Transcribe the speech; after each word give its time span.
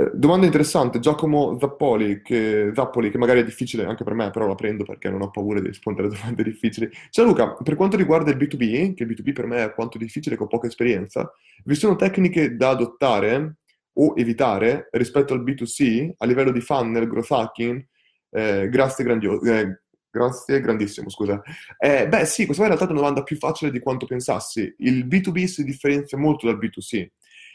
Eh, 0.00 0.12
domanda 0.14 0.46
interessante, 0.46 1.00
Giacomo 1.00 1.58
Zappoli 1.58 2.22
che, 2.22 2.70
Zappoli, 2.72 3.10
che 3.10 3.18
magari 3.18 3.40
è 3.40 3.44
difficile 3.44 3.84
anche 3.84 4.04
per 4.04 4.14
me, 4.14 4.30
però 4.30 4.46
la 4.46 4.54
prendo 4.54 4.84
perché 4.84 5.10
non 5.10 5.22
ho 5.22 5.30
paura 5.30 5.58
di 5.58 5.66
rispondere 5.66 6.06
a 6.06 6.10
domande 6.12 6.44
difficili. 6.44 6.88
Ciao 7.10 7.24
Luca, 7.24 7.54
per 7.54 7.74
quanto 7.74 7.96
riguarda 7.96 8.30
il 8.30 8.36
B2B, 8.36 8.94
che 8.94 9.02
il 9.02 9.08
B2B 9.08 9.32
per 9.32 9.46
me 9.46 9.64
è 9.64 9.74
quanto 9.74 9.98
difficile 9.98 10.36
che 10.36 10.42
ho 10.44 10.46
poca 10.46 10.68
esperienza, 10.68 11.28
vi 11.64 11.74
sono 11.74 11.96
tecniche 11.96 12.54
da 12.54 12.68
adottare 12.68 13.56
o 13.94 14.14
evitare 14.16 14.88
rispetto 14.92 15.34
al 15.34 15.42
B2C 15.42 16.12
a 16.18 16.26
livello 16.26 16.52
di 16.52 16.60
funnel, 16.60 17.08
growth 17.08 17.32
hacking? 17.32 17.84
Eh, 18.30 18.68
grazie, 18.68 19.02
grandio- 19.02 19.42
eh, 19.42 19.80
grazie, 20.08 20.60
grandissimo, 20.60 21.10
scusa. 21.10 21.42
Eh, 21.76 22.06
beh 22.06 22.24
sì, 22.24 22.44
questa 22.44 22.62
in 22.62 22.68
realtà 22.68 22.86
è 22.86 22.90
una 22.90 23.00
domanda 23.00 23.24
più 23.24 23.36
facile 23.36 23.72
di 23.72 23.80
quanto 23.80 24.06
pensassi. 24.06 24.72
Il 24.78 25.08
B2B 25.08 25.44
si 25.46 25.64
differenzia 25.64 26.16
molto 26.16 26.46
dal 26.46 26.56
B2C. 26.56 27.08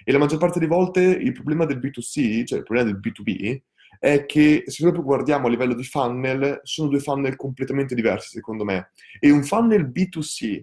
E 0.04 0.11
la 0.11 0.17
maggior 0.17 0.39
parte 0.39 0.59
delle 0.59 0.73
volte 0.73 1.01
il 1.01 1.31
problema 1.31 1.65
del 1.65 1.79
B2C, 1.79 2.45
cioè 2.45 2.59
il 2.59 2.65
problema 2.65 2.91
del 2.91 2.99
B2B, 2.99 3.61
è 3.99 4.26
che 4.26 4.63
se 4.66 4.84
proprio 4.84 5.03
guardiamo 5.03 5.48
a 5.48 5.49
livello 5.49 5.73
di 5.73 5.84
funnel, 5.84 6.59
sono 6.63 6.89
due 6.89 6.99
funnel 6.99 7.35
completamente 7.35 7.95
diversi 7.95 8.29
secondo 8.29 8.63
me. 8.63 8.91
E 9.20 9.31
un 9.31 9.43
funnel 9.43 9.89
B2C 9.89 10.62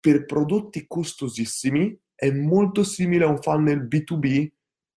per 0.00 0.24
prodotti 0.24 0.86
costosissimi 0.86 1.98
è 2.14 2.30
molto 2.30 2.84
simile 2.84 3.24
a 3.24 3.28
un 3.28 3.40
funnel 3.40 3.88
B2B 3.88 4.48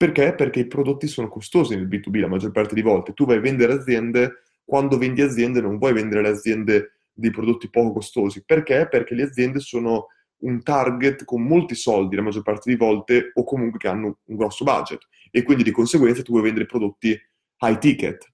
perché? 0.01 0.33
Perché 0.33 0.61
i 0.61 0.67
prodotti 0.67 1.05
sono 1.05 1.27
costosi 1.27 1.75
nel 1.75 1.87
B2B 1.87 2.21
la 2.21 2.27
maggior 2.27 2.49
parte 2.49 2.73
di 2.73 2.81
volte. 2.81 3.13
Tu 3.13 3.23
vai 3.23 3.37
a 3.37 3.39
vendere 3.39 3.73
aziende, 3.73 4.41
quando 4.65 4.97
vendi 4.97 5.21
aziende 5.21 5.61
non 5.61 5.77
vuoi 5.77 5.93
vendere 5.93 6.23
le 6.23 6.29
aziende 6.29 6.93
dei 7.13 7.29
prodotti 7.29 7.69
poco 7.69 7.93
costosi. 7.93 8.43
Perché? 8.43 8.87
Perché 8.89 9.13
le 9.13 9.21
aziende 9.21 9.59
sono 9.59 10.07
un 10.41 10.63
target 10.63 11.25
con 11.25 11.43
molti 11.43 11.75
soldi 11.75 12.15
la 12.15 12.21
maggior 12.21 12.43
parte 12.43 12.69
di 12.69 12.75
volte 12.75 13.31
o 13.33 13.43
comunque 13.43 13.79
che 13.79 13.87
hanno 13.87 14.19
un 14.23 14.35
grosso 14.35 14.63
budget 14.63 15.07
e 15.31 15.43
quindi 15.43 15.63
di 15.63 15.71
conseguenza 15.71 16.21
tu 16.21 16.31
vuoi 16.31 16.43
vendere 16.43 16.65
prodotti 16.65 17.17
high 17.59 17.77
ticket. 17.77 18.29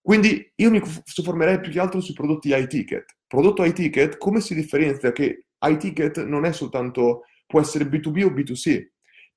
Quindi 0.00 0.52
io 0.56 0.70
mi 0.70 0.82
soffermerei 1.04 1.60
più 1.60 1.70
che 1.70 1.78
altro 1.78 2.00
sui 2.00 2.14
prodotti 2.14 2.48
high 2.48 2.66
ticket. 2.66 3.04
Prodotto 3.26 3.64
high 3.64 3.72
ticket, 3.72 4.18
come 4.18 4.40
si 4.40 4.54
differenzia 4.54 5.12
che 5.12 5.46
high 5.60 5.76
ticket 5.76 6.24
non 6.24 6.44
è 6.44 6.52
soltanto, 6.52 7.22
può 7.46 7.60
essere 7.60 7.84
B2B 7.84 8.24
o 8.24 8.30
B2C. 8.30 8.88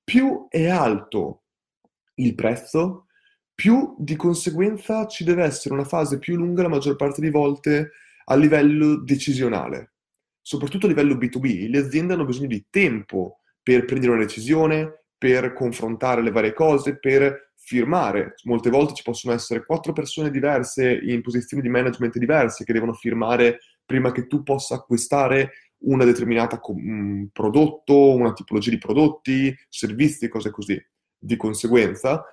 Più 0.03 0.47
è 0.49 0.67
alto 0.67 1.43
il 2.15 2.33
prezzo, 2.33 3.05
più 3.53 3.95
di 3.97 4.15
conseguenza 4.15 5.05
ci 5.07 5.23
deve 5.23 5.43
essere 5.43 5.73
una 5.75 5.85
fase 5.85 6.19
più 6.19 6.35
lunga 6.35 6.63
la 6.63 6.69
maggior 6.69 6.95
parte 6.95 7.21
di 7.21 7.29
volte 7.29 7.91
a 8.25 8.35
livello 8.35 8.97
decisionale 8.97 9.94
soprattutto 10.45 10.85
a 10.85 10.89
livello 10.89 11.15
B2B, 11.15 11.71
le 11.71 11.79
aziende 11.79 12.13
hanno 12.13 12.23
bisogno 12.23 12.45
di 12.45 12.67
tempo 12.69 13.39
per 13.63 13.83
prendere 13.85 14.11
una 14.11 14.21
decisione, 14.21 15.05
per 15.17 15.53
confrontare 15.53 16.21
le 16.21 16.29
varie 16.29 16.53
cose, 16.53 16.99
per 16.99 17.53
firmare. 17.55 18.35
Molte 18.43 18.69
volte 18.69 18.93
ci 18.93 19.01
possono 19.01 19.33
essere 19.33 19.65
quattro 19.65 19.91
persone 19.91 20.29
diverse 20.29 20.99
in 21.01 21.23
posizioni 21.23 21.63
di 21.63 21.69
management 21.69 22.19
diverse 22.19 22.63
che 22.63 22.73
devono 22.73 22.93
firmare 22.93 23.57
prima 23.83 24.11
che 24.11 24.27
tu 24.27 24.43
possa 24.43 24.75
acquistare 24.75 25.53
una 25.79 26.05
determinata 26.05 26.59
um, 26.61 27.27
prodotto, 27.33 28.13
una 28.13 28.33
tipologia 28.33 28.69
di 28.69 28.77
prodotti, 28.77 29.55
servizi, 29.67 30.27
cose 30.27 30.51
così. 30.51 30.79
Di 31.17 31.37
conseguenza, 31.37 32.23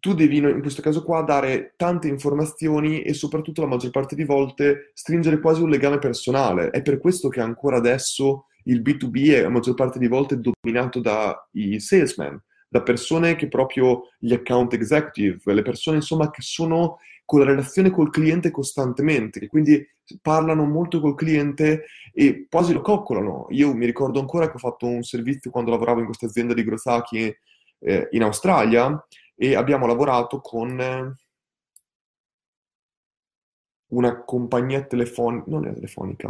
tu 0.00 0.14
devi 0.14 0.36
in 0.36 0.60
questo 0.60 0.82
caso 0.82 1.02
qua 1.02 1.22
dare 1.22 1.72
tante 1.76 2.08
informazioni 2.08 3.02
e 3.02 3.14
soprattutto 3.14 3.62
la 3.62 3.68
maggior 3.68 3.90
parte 3.90 4.14
di 4.14 4.24
volte 4.24 4.90
stringere 4.94 5.40
quasi 5.40 5.62
un 5.62 5.70
legame 5.70 5.98
personale. 5.98 6.70
È 6.70 6.82
per 6.82 6.98
questo 6.98 7.28
che 7.28 7.40
ancora 7.40 7.78
adesso 7.78 8.46
il 8.64 8.82
B2B 8.82 9.32
è 9.32 9.42
la 9.42 9.48
maggior 9.48 9.74
parte 9.74 9.98
di 9.98 10.08
volte 10.08 10.38
dominato 10.38 11.00
dai 11.00 11.80
salesman, 11.80 12.40
da 12.68 12.82
persone 12.82 13.34
che 13.34 13.48
proprio 13.48 14.10
gli 14.18 14.34
account 14.34 14.74
executive, 14.74 15.54
le 15.54 15.62
persone 15.62 15.96
insomma 15.96 16.30
che 16.30 16.42
sono 16.42 16.98
con 17.24 17.40
la 17.40 17.46
relazione 17.46 17.90
col 17.90 18.10
cliente 18.10 18.50
costantemente, 18.50 19.40
che 19.40 19.48
quindi 19.48 19.86
parlano 20.22 20.64
molto 20.64 21.00
col 21.00 21.14
cliente 21.14 21.84
e 22.12 22.46
quasi 22.48 22.72
lo 22.72 22.80
coccolano. 22.80 23.46
Io 23.50 23.74
mi 23.74 23.86
ricordo 23.86 24.20
ancora 24.20 24.48
che 24.48 24.56
ho 24.56 24.58
fatto 24.58 24.86
un 24.86 25.02
servizio 25.02 25.50
quando 25.50 25.70
lavoravo 25.70 26.00
in 26.00 26.06
questa 26.06 26.26
azienda 26.26 26.54
di 26.54 26.64
Grosaki 26.64 27.34
eh, 27.80 28.08
in 28.10 28.22
Australia 28.22 29.02
e 29.40 29.54
abbiamo 29.54 29.86
lavorato 29.86 30.40
con 30.40 30.80
eh, 30.80 31.14
una 33.92 34.24
compagnia 34.24 34.82
telefonica, 34.82 35.44
non 35.48 35.66
è 35.66 35.72
telefonica, 35.72 36.28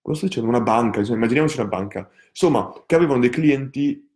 cosa 0.00 0.16
sto 0.16 0.26
dicendo? 0.26 0.48
Una 0.48 0.62
banca, 0.62 1.00
immaginiamoci 1.00 1.60
una 1.60 1.68
banca, 1.68 2.10
insomma, 2.28 2.72
che 2.86 2.94
avevano 2.94 3.20
dei 3.20 3.28
clienti 3.28 4.10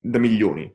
da 0.00 0.18
milioni 0.18 0.72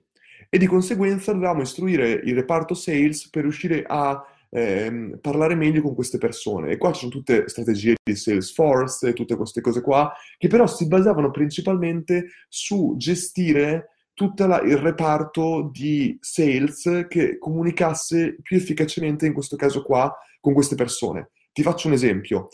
e 0.49 0.57
di 0.57 0.67
conseguenza 0.67 1.31
dovevamo 1.31 1.61
istruire 1.61 2.11
il 2.11 2.35
reparto 2.35 2.73
sales 2.73 3.29
per 3.29 3.43
riuscire 3.43 3.83
a 3.87 4.21
ehm, 4.49 5.19
parlare 5.21 5.55
meglio 5.55 5.81
con 5.81 5.95
queste 5.95 6.17
persone. 6.17 6.71
E 6.71 6.77
qua 6.77 6.91
ci 6.91 6.99
sono 6.99 7.11
tutte 7.11 7.47
strategie 7.47 7.95
di 8.03 8.15
Salesforce 8.15 9.13
tutte 9.13 9.37
queste 9.37 9.61
cose 9.61 9.81
qua, 9.81 10.13
che 10.37 10.49
però 10.49 10.67
si 10.67 10.85
basavano 10.87 11.31
principalmente 11.31 12.27
su 12.49 12.95
gestire 12.97 13.92
tutto 14.13 14.43
il 14.43 14.77
reparto 14.77 15.69
di 15.71 16.17
sales 16.19 17.07
che 17.09 17.37
comunicasse 17.37 18.37
più 18.41 18.57
efficacemente 18.57 19.25
in 19.25 19.33
questo 19.33 19.55
caso 19.55 19.83
qua 19.83 20.13
con 20.39 20.53
queste 20.53 20.75
persone. 20.75 21.31
Ti 21.51 21.63
faccio 21.63 21.87
un 21.87 21.93
esempio. 21.93 22.49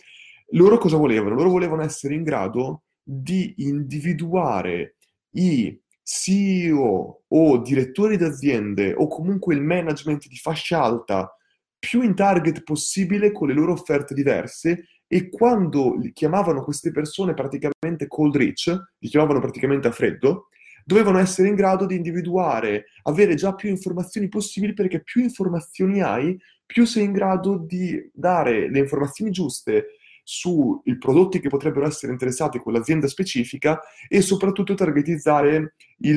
Loro 0.51 0.77
cosa 0.77 0.97
volevano? 0.97 1.35
Loro 1.35 1.49
volevano 1.49 1.83
essere 1.83 2.13
in 2.13 2.23
grado 2.23 2.83
di 3.03 3.53
individuare 3.57 4.95
i 5.31 5.79
CEO 6.03 7.23
o 7.27 7.57
direttori 7.59 8.17
d'aziende 8.17 8.93
o 8.95 9.07
comunque 9.07 9.53
il 9.53 9.61
management 9.61 10.27
di 10.27 10.37
fascia 10.37 10.81
alta 10.81 11.31
più 11.77 12.01
in 12.01 12.15
target 12.15 12.63
possibile 12.63 13.31
con 13.31 13.47
le 13.47 13.53
loro 13.53 13.73
offerte 13.73 14.13
diverse 14.13 14.87
e 15.07 15.29
quando 15.29 15.97
chiamavano 16.13 16.63
queste 16.63 16.91
persone 16.91 17.33
praticamente 17.33 18.07
cold 18.07 18.35
reach, 18.35 18.75
li 18.99 19.09
chiamavano 19.09 19.39
praticamente 19.39 19.87
a 19.87 19.91
freddo, 19.91 20.49
dovevano 20.89 21.19
essere 21.19 21.49
in 21.49 21.53
grado 21.53 21.85
di 21.85 21.95
individuare, 21.95 22.85
avere 23.03 23.35
già 23.35 23.53
più 23.53 23.69
informazioni 23.69 24.27
possibili 24.27 24.73
perché 24.73 25.03
più 25.03 25.21
informazioni 25.21 26.01
hai, 26.01 26.35
più 26.65 26.83
sei 26.85 27.03
in 27.03 27.11
grado 27.11 27.59
di 27.59 28.09
dare 28.11 28.71
le 28.71 28.79
informazioni 28.79 29.29
giuste 29.29 29.97
sui 30.23 30.97
prodotti 30.97 31.39
che 31.39 31.47
potrebbero 31.47 31.85
essere 31.85 32.11
interessati 32.11 32.57
con 32.57 32.73
l'azienda 32.73 33.05
specifica 33.05 33.79
e 34.07 34.21
soprattutto 34.21 34.73
targetizzare 34.73 35.75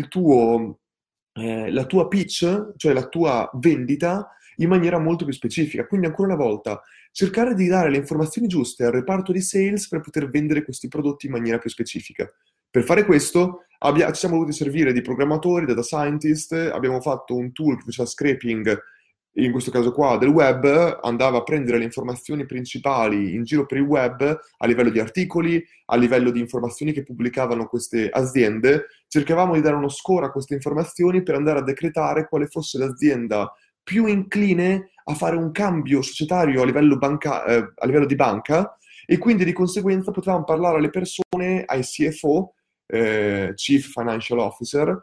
tuo, 0.09 0.79
eh, 1.35 1.71
la 1.71 1.85
tua 1.85 2.09
pitch, 2.09 2.73
cioè 2.77 2.95
la 2.95 3.09
tua 3.09 3.51
vendita 3.53 4.31
in 4.57 4.71
maniera 4.71 4.99
molto 4.99 5.27
più 5.27 5.35
specifica. 5.35 5.87
Quindi 5.87 6.07
ancora 6.07 6.33
una 6.33 6.43
volta 6.43 6.83
cercare 7.11 7.55
di 7.55 7.67
dare 7.67 7.91
le 7.91 7.99
informazioni 7.99 8.49
giuste 8.49 8.85
al 8.85 8.93
reparto 8.93 9.33
di 9.33 9.43
sales 9.43 9.87
per 9.87 10.01
poter 10.01 10.31
vendere 10.31 10.65
questi 10.65 10.89
prodotti 10.89 11.27
in 11.27 11.33
maniera 11.33 11.59
più 11.59 11.69
specifica. 11.69 12.27
Per 12.71 12.85
fare 12.85 13.05
questo 13.05 13.67
abbia, 13.83 14.11
ci 14.13 14.21
siamo 14.21 14.37
dovuti 14.37 14.53
servire 14.53 14.93
di 14.93 15.03
programmatori, 15.03 15.67
data 15.67 15.83
scientist, 15.83 16.53
abbiamo 16.53 17.01
fatto 17.01 17.37
un 17.37 17.53
tool 17.53 17.77
che 17.77 17.85
faceva 17.85 18.09
scraping, 18.09 18.81
in 19.37 19.51
questo 19.51 19.71
caso 19.71 19.93
qua, 19.93 20.19
del 20.19 20.29
web, 20.29 20.99
andava 21.03 21.39
a 21.39 21.43
prendere 21.43 21.79
le 21.79 21.85
informazioni 21.85 22.45
principali 22.45 23.35
in 23.35 23.45
giro 23.45 23.65
per 23.65 23.79
il 23.79 23.85
web 23.85 24.21
a 24.59 24.67
livello 24.67 24.91
di 24.91 25.01
articoli, 25.01 25.65
a 25.87 25.97
livello 25.97 26.31
di 26.31 26.39
informazioni 26.39 26.93
che 26.93 27.03
pubblicavano 27.03 27.67
queste 27.67 28.11
aziende. 28.11 28.89
Cercavamo 29.09 29.55
di 29.55 29.63
dare 29.63 29.77
uno 29.77 29.89
score 29.89 30.27
a 30.27 30.31
queste 30.31 30.53
informazioni 30.55 31.23
per 31.23 31.37
andare 31.37 31.61
a 31.61 31.63
decretare 31.63 32.29
quale 32.29 32.47
fosse 32.47 32.77
l'azienda 32.77 33.51
più 33.83 34.07
incline 34.07 34.91
a 35.05 35.15
fare 35.15 35.37
un 35.37 35.51
cambio 35.51 36.03
societario 36.03 36.63
a 36.63 36.67
livello, 36.67 36.99
banca, 36.99 37.45
eh, 37.45 37.73
a 37.75 37.87
livello 37.87 38.07
di 38.07 38.15
banca 38.15 38.77
e 39.07 39.19
quindi 39.19 39.45
di 39.45 39.53
conseguenza 39.53 40.13
potevamo 40.13 40.45
parlare 40.45 40.77
alle 40.77 40.91
persone, 40.91 41.65
ai 41.65 41.83
CFO, 41.83 42.55
eh, 42.93 43.53
Chief 43.55 43.91
Financial 43.91 44.39
Officer, 44.39 45.03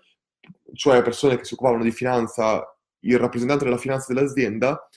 cioè 0.73 1.01
persone 1.01 1.37
che 1.37 1.43
si 1.43 1.55
occupavano 1.55 1.83
di 1.83 1.91
finanza, 1.91 2.63
il 2.99 3.17
rappresentante 3.17 3.63
della 3.63 3.77
finanza 3.77 4.13
dell'azienda, 4.13 4.87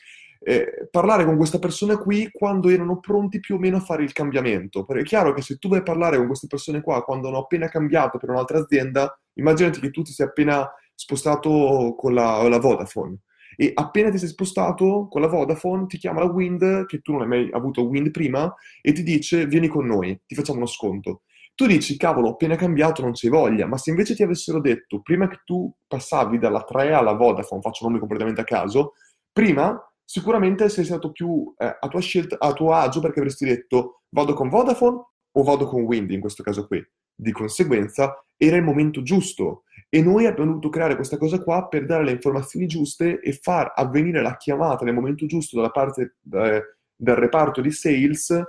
eh, 0.44 0.88
parlare 0.90 1.24
con 1.24 1.36
questa 1.36 1.58
persona 1.58 1.96
qui 1.96 2.28
quando 2.30 2.68
erano 2.68 3.00
pronti 3.00 3.40
più 3.40 3.54
o 3.54 3.58
meno 3.58 3.78
a 3.78 3.80
fare 3.80 4.02
il 4.02 4.12
cambiamento. 4.12 4.84
Perché 4.84 5.02
è 5.02 5.06
chiaro 5.06 5.32
che 5.32 5.40
se 5.40 5.56
tu 5.56 5.68
vai 5.68 5.78
a 5.78 5.82
parlare 5.82 6.18
con 6.18 6.26
queste 6.26 6.48
persone 6.48 6.82
qua 6.82 7.02
quando 7.02 7.28
hanno 7.28 7.38
appena 7.38 7.68
cambiato 7.68 8.18
per 8.18 8.28
un'altra 8.28 8.58
azienda, 8.58 9.18
immaginati 9.34 9.80
che 9.80 9.90
tu 9.90 10.02
ti 10.02 10.12
sei 10.12 10.26
appena 10.26 10.70
spostato 10.94 11.94
con 11.96 12.12
la, 12.12 12.46
la 12.46 12.58
Vodafone 12.58 13.20
e 13.56 13.70
appena 13.74 14.10
ti 14.10 14.18
sei 14.18 14.28
spostato 14.28 15.08
con 15.08 15.20
la 15.20 15.28
Vodafone 15.28 15.86
ti 15.86 15.98
chiama 15.98 16.20
la 16.20 16.30
Wind, 16.30 16.86
che 16.86 17.00
tu 17.00 17.12
non 17.12 17.22
hai 17.22 17.28
mai 17.28 17.50
avuto 17.52 17.86
Wind 17.86 18.10
prima, 18.10 18.52
e 18.80 18.92
ti 18.92 19.02
dice 19.02 19.46
vieni 19.46 19.68
con 19.68 19.86
noi, 19.86 20.20
ti 20.26 20.34
facciamo 20.34 20.58
uno 20.58 20.66
sconto. 20.66 21.22
Tu 21.54 21.66
dici, 21.66 21.96
cavolo, 21.96 22.28
ho 22.28 22.32
appena 22.32 22.56
cambiato, 22.56 23.02
non 23.02 23.12
c'hai 23.12 23.30
voglia, 23.30 23.66
ma 23.66 23.76
se 23.76 23.90
invece 23.90 24.14
ti 24.14 24.22
avessero 24.22 24.60
detto, 24.60 25.00
prima 25.02 25.28
che 25.28 25.40
tu 25.44 25.72
passavi 25.86 26.38
dalla 26.38 26.62
3 26.62 26.92
alla 26.92 27.12
Vodafone, 27.12 27.60
faccio 27.60 27.86
nomi 27.86 27.98
completamente 27.98 28.40
a 28.40 28.44
caso, 28.44 28.94
prima 29.32 29.78
sicuramente 30.04 30.68
sei 30.68 30.84
stato 30.84 31.10
più 31.10 31.54
eh, 31.56 31.76
a 31.80 31.88
tua 31.88 32.00
scelta, 32.00 32.36
a 32.38 32.52
tuo 32.52 32.72
agio 32.74 33.00
perché 33.00 33.20
avresti 33.20 33.46
detto 33.46 34.02
vado 34.10 34.34
con 34.34 34.50
Vodafone 34.50 35.04
o 35.32 35.42
vado 35.42 35.66
con 35.66 35.82
Wind 35.82 36.10
in 36.10 36.20
questo 36.20 36.42
caso 36.42 36.66
qui. 36.66 36.84
Di 37.14 37.32
conseguenza 37.32 38.22
era 38.36 38.56
il 38.56 38.62
momento 38.62 39.02
giusto 39.02 39.64
E 39.88 40.02
noi 40.02 40.26
abbiamo 40.26 40.50
dovuto 40.50 40.70
creare 40.70 40.96
questa 40.96 41.16
cosa 41.16 41.42
qua 41.42 41.68
per 41.68 41.86
dare 41.86 42.04
le 42.04 42.12
informazioni 42.12 42.66
giuste 42.66 43.20
e 43.20 43.32
far 43.32 43.72
avvenire 43.74 44.20
la 44.22 44.36
chiamata 44.36 44.84
nel 44.84 44.94
momento 44.94 45.26
giusto 45.26 45.56
dalla 45.56 45.70
parte 45.70 46.16
eh, 46.32 46.62
del 46.96 47.14
reparto 47.14 47.60
di 47.60 47.70
sales 47.70 48.42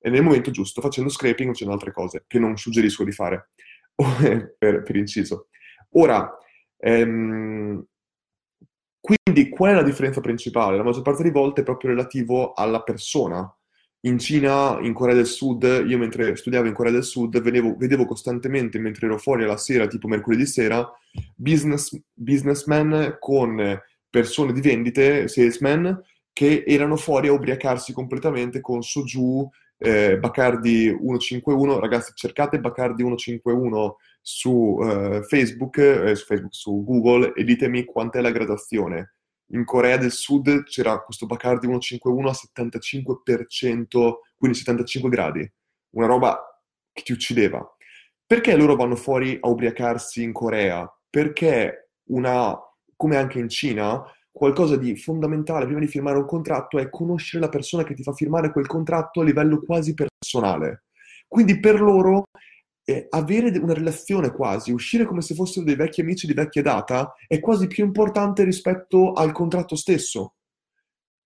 e 0.00 0.10
nel 0.10 0.22
momento 0.22 0.50
giusto, 0.50 0.80
facendo 0.80 1.10
scraping 1.10 1.48
o 1.48 1.52
facendo 1.52 1.74
altre 1.74 1.92
cose 1.92 2.24
che 2.26 2.38
non 2.38 2.56
suggerisco 2.56 3.04
di 3.04 3.12
fare, 3.12 3.50
per, 3.94 4.82
per 4.82 4.96
inciso. 4.96 5.48
Ora, 5.90 6.36
ehm, 6.76 7.84
quindi 9.00 9.48
qual 9.48 9.72
è 9.72 9.74
la 9.74 9.82
differenza 9.82 10.20
principale? 10.20 10.76
La 10.76 10.82
maggior 10.82 11.02
parte 11.02 11.22
delle 11.22 11.32
volte 11.32 11.60
è 11.62 11.64
proprio 11.64 11.90
relativo 11.90 12.52
alla 12.52 12.82
persona. 12.82 13.50
In 14.02 14.18
Cina, 14.18 14.78
in 14.80 14.92
Corea 14.92 15.14
del 15.14 15.26
Sud, 15.26 15.84
io 15.86 15.98
mentre 15.98 16.36
studiavo 16.36 16.68
in 16.68 16.74
Corea 16.74 16.92
del 16.92 17.04
Sud, 17.04 17.40
vedevo, 17.40 17.74
vedevo 17.76 18.04
costantemente, 18.04 18.78
mentre 18.78 19.06
ero 19.06 19.18
fuori 19.18 19.42
alla 19.42 19.56
sera, 19.56 19.88
tipo 19.88 20.06
mercoledì 20.06 20.46
sera, 20.46 20.88
business, 21.34 21.98
businessmen 22.12 23.16
con 23.18 23.80
persone 24.08 24.52
di 24.52 24.60
vendite, 24.60 25.26
salesmen, 25.26 26.00
che 26.32 26.62
erano 26.66 26.96
fuori 26.96 27.28
a 27.28 27.32
ubriacarsi 27.32 27.92
completamente 27.92 28.60
con 28.60 28.82
soju, 28.82 29.48
eh, 29.78 30.18
Bacardi 30.18 30.88
151, 30.88 31.78
ragazzi 31.78 32.12
cercate 32.14 32.58
Bacardi 32.58 33.02
151 33.02 33.96
su, 34.20 34.78
eh, 34.82 35.22
Facebook, 35.22 35.78
eh, 35.78 36.14
su 36.14 36.24
Facebook, 36.26 36.54
su 36.54 36.84
Google 36.84 37.32
e 37.34 37.44
ditemi 37.44 37.84
quant'è 37.84 38.20
la 38.20 38.32
gradazione. 38.32 39.14
In 39.52 39.64
Corea 39.64 39.96
del 39.96 40.10
Sud 40.10 40.64
c'era 40.64 41.00
questo 41.00 41.26
Bacardi 41.26 41.66
151 41.66 42.28
a 42.28 42.32
75%, 42.32 44.14
quindi 44.36 44.58
75 44.58 45.08
gradi, 45.08 45.52
una 45.90 46.06
roba 46.06 46.60
che 46.92 47.02
ti 47.02 47.12
uccideva. 47.12 47.66
Perché 48.26 48.54
loro 48.56 48.76
vanno 48.76 48.96
fuori 48.96 49.38
a 49.40 49.48
ubriacarsi 49.48 50.22
in 50.22 50.32
Corea? 50.32 50.86
Perché 51.08 51.92
una, 52.08 52.54
come 52.94 53.16
anche 53.16 53.38
in 53.38 53.48
Cina, 53.48 54.04
qualcosa 54.38 54.76
di 54.76 54.96
fondamentale 54.96 55.66
prima 55.66 55.80
di 55.80 55.88
firmare 55.88 56.16
un 56.16 56.24
contratto 56.24 56.78
è 56.78 56.88
conoscere 56.88 57.42
la 57.42 57.50
persona 57.50 57.82
che 57.82 57.92
ti 57.92 58.02
fa 58.02 58.12
firmare 58.12 58.52
quel 58.52 58.66
contratto 58.66 59.20
a 59.20 59.24
livello 59.24 59.60
quasi 59.60 59.94
personale. 59.94 60.84
Quindi 61.26 61.58
per 61.58 61.80
loro 61.80 62.28
eh, 62.84 63.06
avere 63.10 63.58
una 63.58 63.74
relazione 63.74 64.30
quasi, 64.30 64.72
uscire 64.72 65.04
come 65.04 65.20
se 65.20 65.34
fossero 65.34 65.66
dei 65.66 65.74
vecchi 65.74 66.00
amici 66.00 66.26
di 66.26 66.32
vecchia 66.32 66.62
data, 66.62 67.12
è 67.26 67.40
quasi 67.40 67.66
più 67.66 67.84
importante 67.84 68.44
rispetto 68.44 69.12
al 69.12 69.32
contratto 69.32 69.76
stesso. 69.76 70.36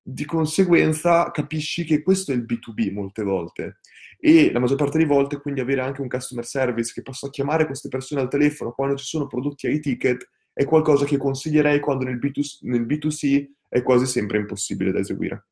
Di 0.03 0.25
conseguenza 0.25 1.31
capisci 1.31 1.85
che 1.85 2.03
questo 2.03 2.33
è 2.33 2.35
il 2.35 2.45
B2B 2.45 2.93
molte 2.93 3.23
volte 3.23 3.79
e 4.19 4.51
la 4.51 4.59
maggior 4.59 4.77
parte 4.77 4.99
delle 4.99 5.09
volte 5.09 5.41
quindi 5.41 5.61
avere 5.61 5.83
anche 5.83 6.01
un 6.01 6.09
customer 6.09 6.45
service 6.45 6.93
che 6.93 7.03
possa 7.03 7.29
chiamare 7.31 7.67
queste 7.67 7.89
persone 7.89 8.21
al 8.21 8.29
telefono 8.29 8.73
quando 8.73 8.97
ci 8.97 9.05
sono 9.05 9.27
prodotti 9.29 9.69
ai 9.69 9.79
ticket 9.79 10.29
è 10.53 10.65
qualcosa 10.65 11.05
che 11.05 11.17
consiglierei 11.17 11.81
quando 11.81 12.05
nel, 12.05 12.19
B2, 12.19 12.59
nel 12.63 12.87
B2C 12.87 13.51
è 13.69 13.83
quasi 13.83 14.07
sempre 14.07 14.39
impossibile 14.39 14.93
da 14.93 14.99
eseguire. 14.99 15.47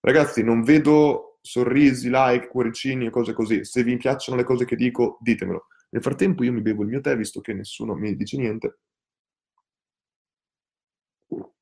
Ragazzi, 0.00 0.42
non 0.42 0.62
vedo 0.62 1.38
sorrisi, 1.40 2.08
like, 2.10 2.48
cuoricini 2.48 3.06
e 3.06 3.10
cose 3.10 3.32
così. 3.32 3.64
Se 3.64 3.82
vi 3.82 3.96
piacciono 3.96 4.36
le 4.36 4.44
cose 4.44 4.64
che 4.64 4.76
dico, 4.76 5.18
ditemelo. 5.20 5.66
Nel 5.90 6.02
frattempo 6.02 6.44
io 6.44 6.52
mi 6.52 6.60
bevo 6.60 6.82
il 6.82 6.88
mio 6.88 7.00
tè, 7.00 7.16
visto 7.16 7.40
che 7.40 7.54
nessuno 7.54 7.94
mi 7.94 8.14
dice 8.16 8.36
niente. 8.36 8.78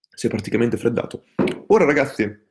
Si 0.09 0.27
è 0.27 0.31
praticamente 0.31 0.77
freddato. 0.77 1.25
Ora, 1.69 1.85
ragazzi, 1.85 2.51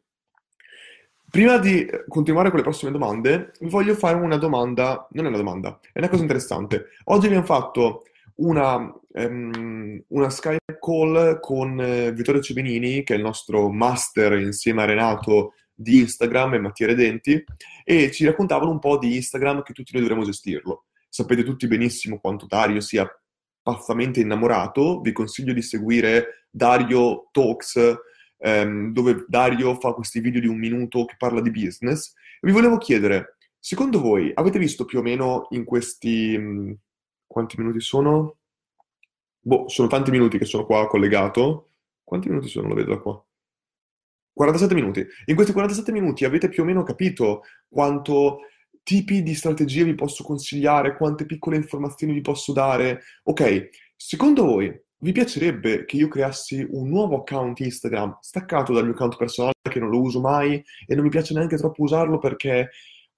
prima 1.30 1.58
di 1.58 1.90
continuare 2.08 2.50
con 2.50 2.58
le 2.58 2.64
prossime 2.64 2.92
domande, 2.92 3.52
vi 3.60 3.70
voglio 3.70 3.96
fare 3.96 4.18
una 4.18 4.38
domanda. 4.38 5.08
Non 5.12 5.26
è 5.26 5.28
una 5.30 5.38
domanda, 5.38 5.80
è 5.92 6.00
una 6.00 6.10
cosa 6.10 6.22
interessante. 6.22 6.88
Oggi 7.06 7.26
abbiamo 7.28 7.46
fatto 7.46 8.04
una, 8.36 8.76
um, 8.76 10.04
una 10.08 10.30
Skype 10.30 10.78
call 10.80 11.40
con 11.40 11.80
eh, 11.80 12.12
Vittorio 12.12 12.42
Cebenini, 12.42 13.04
che 13.04 13.14
è 13.14 13.18
il 13.18 13.24
nostro 13.24 13.70
master 13.70 14.34
insieme 14.40 14.82
a 14.84 14.86
Renato 14.86 15.54
di 15.74 16.00
Instagram 16.00 16.56
e 16.56 16.60
Mattia 16.60 16.88
Redenti, 16.88 17.44
e 17.84 18.12
ci 18.12 18.26
raccontavano 18.26 18.72
un 18.72 18.80
po' 18.80 18.98
di 18.98 19.16
Instagram 19.16 19.64
che 19.64 19.74
tutti 19.74 19.92
noi 19.94 20.02
dovremmo 20.02 20.24
gestirlo. 20.24 20.86
Sapete 21.10 21.44
tutti 21.44 21.68
benissimo 21.68 22.20
quanto 22.20 22.46
Dario 22.46 22.80
sia 22.82 23.08
pazzamente 23.62 24.20
innamorato, 24.20 25.02
vi 25.02 25.12
consiglio 25.12 25.54
di 25.54 25.62
seguire 25.62 26.48
Dario 26.50 27.28
Talks, 27.32 27.96
ehm, 28.38 28.92
dove 28.92 29.26
Dario 29.28 29.76
fa 29.80 29.94
questi 29.94 30.20
video 30.20 30.42
di 30.42 30.48
un 30.48 30.58
minuto 30.58 31.06
che 31.06 31.16
parla 31.18 31.42
di 31.42 31.52
business. 31.52 32.14
Vi 32.42 32.52
volevo 32.52 32.78
chiedere, 32.78 33.38
secondo 33.60 34.00
voi 34.00 34.32
avete 34.34 34.58
visto 34.58 34.86
più 34.86 35.00
o 35.00 35.02
meno 35.02 35.48
in 35.52 35.64
questi 35.64 36.80
quanti 37.32 37.58
minuti 37.58 37.80
sono? 37.80 38.40
Boh, 39.40 39.70
sono 39.70 39.88
tanti 39.88 40.12
minuti 40.12 40.38
che 40.38 40.44
sono 40.44 40.66
qua 40.66 40.86
collegato. 40.88 41.70
Quanti 42.04 42.28
minuti 42.28 42.50
sono? 42.50 42.68
Lo 42.68 42.76
vedo 42.76 42.94
da 42.94 43.00
qua. 43.00 43.26
47 44.34 44.74
minuti. 44.74 45.06
In 45.26 45.36
questi 45.36 45.54
47 45.54 45.94
minuti 45.94 46.26
avete 46.26 46.50
più 46.50 46.64
o 46.64 46.66
meno 46.66 46.84
capito 46.84 47.44
quanto 47.70 48.40
tipi 48.84 49.24
di 49.24 49.34
strategie 49.34 49.86
vi 49.86 49.96
posso 49.96 50.24
consigliare, 50.24 50.98
quante 50.98 51.26
piccole 51.26 51.56
informazioni 51.56 52.12
vi 52.12 52.22
posso 52.22 52.52
dare. 52.52 53.04
Ok, 53.24 53.70
secondo 53.96 54.44
voi 54.44 54.78
vi 54.98 55.12
piacerebbe 55.14 55.86
che 55.86 55.96
io 55.96 56.10
creassi 56.10 56.68
un 56.70 56.90
nuovo 56.90 57.20
account 57.20 57.60
Instagram 57.62 58.18
staccato 58.20 58.74
dal 58.74 58.84
mio 58.84 58.94
account 58.94 59.16
personale 59.16 59.54
che 59.70 59.80
non 59.80 59.90
lo 59.90 60.02
uso 60.02 60.20
mai 60.20 60.62
e 60.86 60.96
non 60.96 61.06
mi 61.06 61.10
piace 61.10 61.34
neanche 61.34 61.58
troppo 61.58 61.84
usarlo 61.84 62.18
perché 62.18 62.70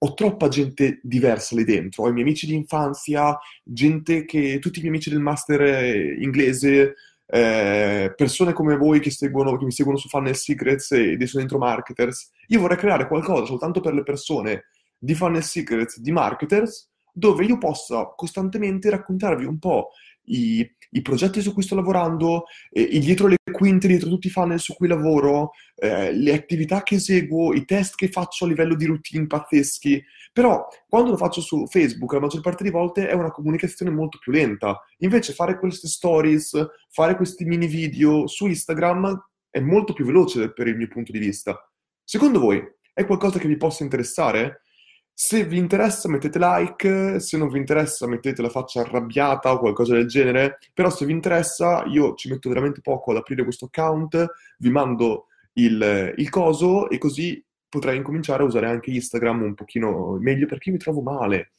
ho 0.04 0.12
troppa 0.12 0.48
gente 0.48 1.00
diversa 1.02 1.56
lì 1.56 1.64
dentro. 1.64 2.02
Ho 2.02 2.08
i 2.08 2.12
miei 2.12 2.24
amici 2.24 2.46
di 2.46 2.54
infanzia, 2.54 3.38
gente 3.62 4.26
che, 4.26 4.58
tutti 4.60 4.78
i 4.78 4.82
miei 4.82 4.92
amici 4.92 5.08
del 5.08 5.20
master 5.20 5.62
eh, 5.62 6.16
inglese, 6.20 6.94
eh, 7.26 8.12
persone 8.14 8.52
come 8.52 8.76
voi 8.76 9.00
che, 9.00 9.10
seguono, 9.10 9.56
che 9.56 9.64
mi 9.64 9.72
seguono 9.72 9.98
su 9.98 10.08
Funnel 10.08 10.36
Secrets 10.36 10.92
e 10.92 11.16
dei 11.16 11.26
suoi 11.26 11.40
dentro 11.40 11.58
marketers. 11.58 12.30
Io 12.48 12.60
vorrei 12.60 12.76
creare 12.76 13.08
qualcosa 13.08 13.46
soltanto 13.46 13.80
per 13.80 13.94
le 13.94 14.02
persone 14.02 14.64
di 14.98 15.14
Funnel 15.14 15.42
Secrets, 15.42 15.98
di 15.98 16.12
marketers, 16.12 16.90
dove 17.10 17.46
io 17.46 17.56
possa 17.56 18.12
costantemente 18.14 18.90
raccontarvi 18.90 19.46
un 19.46 19.58
po' 19.58 19.88
i, 20.24 20.70
i 20.94 21.02
progetti 21.02 21.40
su 21.40 21.52
cui 21.52 21.62
sto 21.62 21.74
lavorando, 21.74 22.44
eh, 22.70 22.98
dietro 22.98 23.26
le 23.26 23.36
quinte, 23.52 23.88
dietro 23.88 24.08
tutti 24.08 24.28
i 24.28 24.30
funnel 24.30 24.60
su 24.60 24.74
cui 24.74 24.88
lavoro, 24.88 25.50
eh, 25.76 26.12
le 26.12 26.32
attività 26.32 26.82
che 26.82 26.96
eseguo, 26.96 27.52
i 27.52 27.64
test 27.64 27.94
che 27.94 28.08
faccio 28.08 28.44
a 28.44 28.48
livello 28.48 28.74
di 28.74 28.86
routine 28.86 29.26
pazzeschi. 29.26 30.02
Però 30.32 30.66
quando 30.88 31.10
lo 31.10 31.16
faccio 31.16 31.40
su 31.40 31.66
Facebook, 31.66 32.12
la 32.12 32.20
maggior 32.20 32.40
parte 32.40 32.64
delle 32.64 32.76
volte 32.76 33.08
è 33.08 33.12
una 33.12 33.30
comunicazione 33.30 33.90
molto 33.90 34.18
più 34.18 34.32
lenta. 34.32 34.80
Invece 34.98 35.32
fare 35.32 35.58
queste 35.58 35.88
stories, 35.88 36.66
fare 36.90 37.16
questi 37.16 37.44
mini 37.44 37.66
video 37.66 38.26
su 38.26 38.46
Instagram 38.46 39.28
è 39.50 39.60
molto 39.60 39.92
più 39.92 40.04
veloce 40.04 40.52
per 40.52 40.66
il 40.66 40.76
mio 40.76 40.88
punto 40.88 41.12
di 41.12 41.18
vista. 41.18 41.56
Secondo 42.02 42.40
voi 42.40 42.62
è 42.92 43.04
qualcosa 43.06 43.38
che 43.38 43.48
vi 43.48 43.56
possa 43.56 43.82
interessare? 43.82 44.63
Se 45.16 45.44
vi 45.44 45.58
interessa 45.58 46.08
mettete 46.08 46.40
like, 46.40 47.20
se 47.20 47.38
non 47.38 47.48
vi 47.48 47.58
interessa 47.58 48.08
mettete 48.08 48.42
la 48.42 48.48
faccia 48.48 48.80
arrabbiata 48.80 49.52
o 49.52 49.60
qualcosa 49.60 49.94
del 49.94 50.08
genere, 50.08 50.58
però 50.74 50.90
se 50.90 51.06
vi 51.06 51.12
interessa 51.12 51.84
io 51.86 52.14
ci 52.14 52.28
metto 52.28 52.48
veramente 52.48 52.80
poco 52.80 53.12
ad 53.12 53.18
aprire 53.18 53.44
questo 53.44 53.66
account, 53.66 54.26
vi 54.58 54.70
mando 54.70 55.26
il, 55.52 56.14
il 56.16 56.28
coso 56.30 56.90
e 56.90 56.98
così 56.98 57.40
potrei 57.68 57.96
incominciare 57.96 58.42
a 58.42 58.46
usare 58.46 58.66
anche 58.66 58.90
Instagram 58.90 59.42
un 59.42 59.54
pochino 59.54 60.16
meglio 60.18 60.46
perché 60.46 60.72
mi 60.72 60.78
trovo 60.78 61.00
male. 61.00 61.52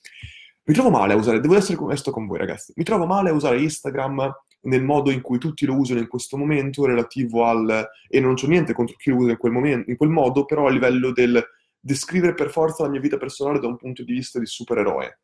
Mi 0.66 0.74
trovo 0.74 0.90
male 0.90 1.14
a 1.14 1.16
usare, 1.16 1.40
devo 1.40 1.56
essere 1.56 1.78
onesto 1.78 2.12
con 2.12 2.28
voi 2.28 2.40
ragazzi, 2.40 2.74
mi 2.76 2.84
trovo 2.84 3.06
male 3.06 3.30
a 3.30 3.34
usare 3.34 3.62
Instagram 3.62 4.34
nel 4.62 4.84
modo 4.84 5.12
in 5.12 5.22
cui 5.22 5.38
tutti 5.38 5.66
lo 5.66 5.78
usano 5.78 6.02
in 6.02 6.08
questo 6.08 6.36
momento 6.36 6.86
relativo 6.86 7.46
al... 7.46 7.88
e 8.10 8.20
non 8.20 8.34
c'ho 8.34 8.48
niente 8.48 8.74
contro 8.74 8.98
chi 8.98 9.12
lo 9.12 9.18
usa 9.18 9.32
in 9.32 9.38
quel, 9.38 9.54
momento, 9.54 9.90
in 9.90 9.96
quel 9.96 10.10
modo, 10.10 10.44
però 10.44 10.68
a 10.68 10.72
livello 10.72 11.14
del 11.14 11.42
descrivere 11.86 12.34
per 12.34 12.50
forza 12.50 12.82
la 12.82 12.90
mia 12.90 13.00
vita 13.00 13.18
personale 13.18 13.60
da 13.60 13.68
un 13.68 13.78
punto 13.78 14.04
di 14.04 14.14
vista 14.14 14.40
di 14.40 14.48
supereroe. 14.48 15.20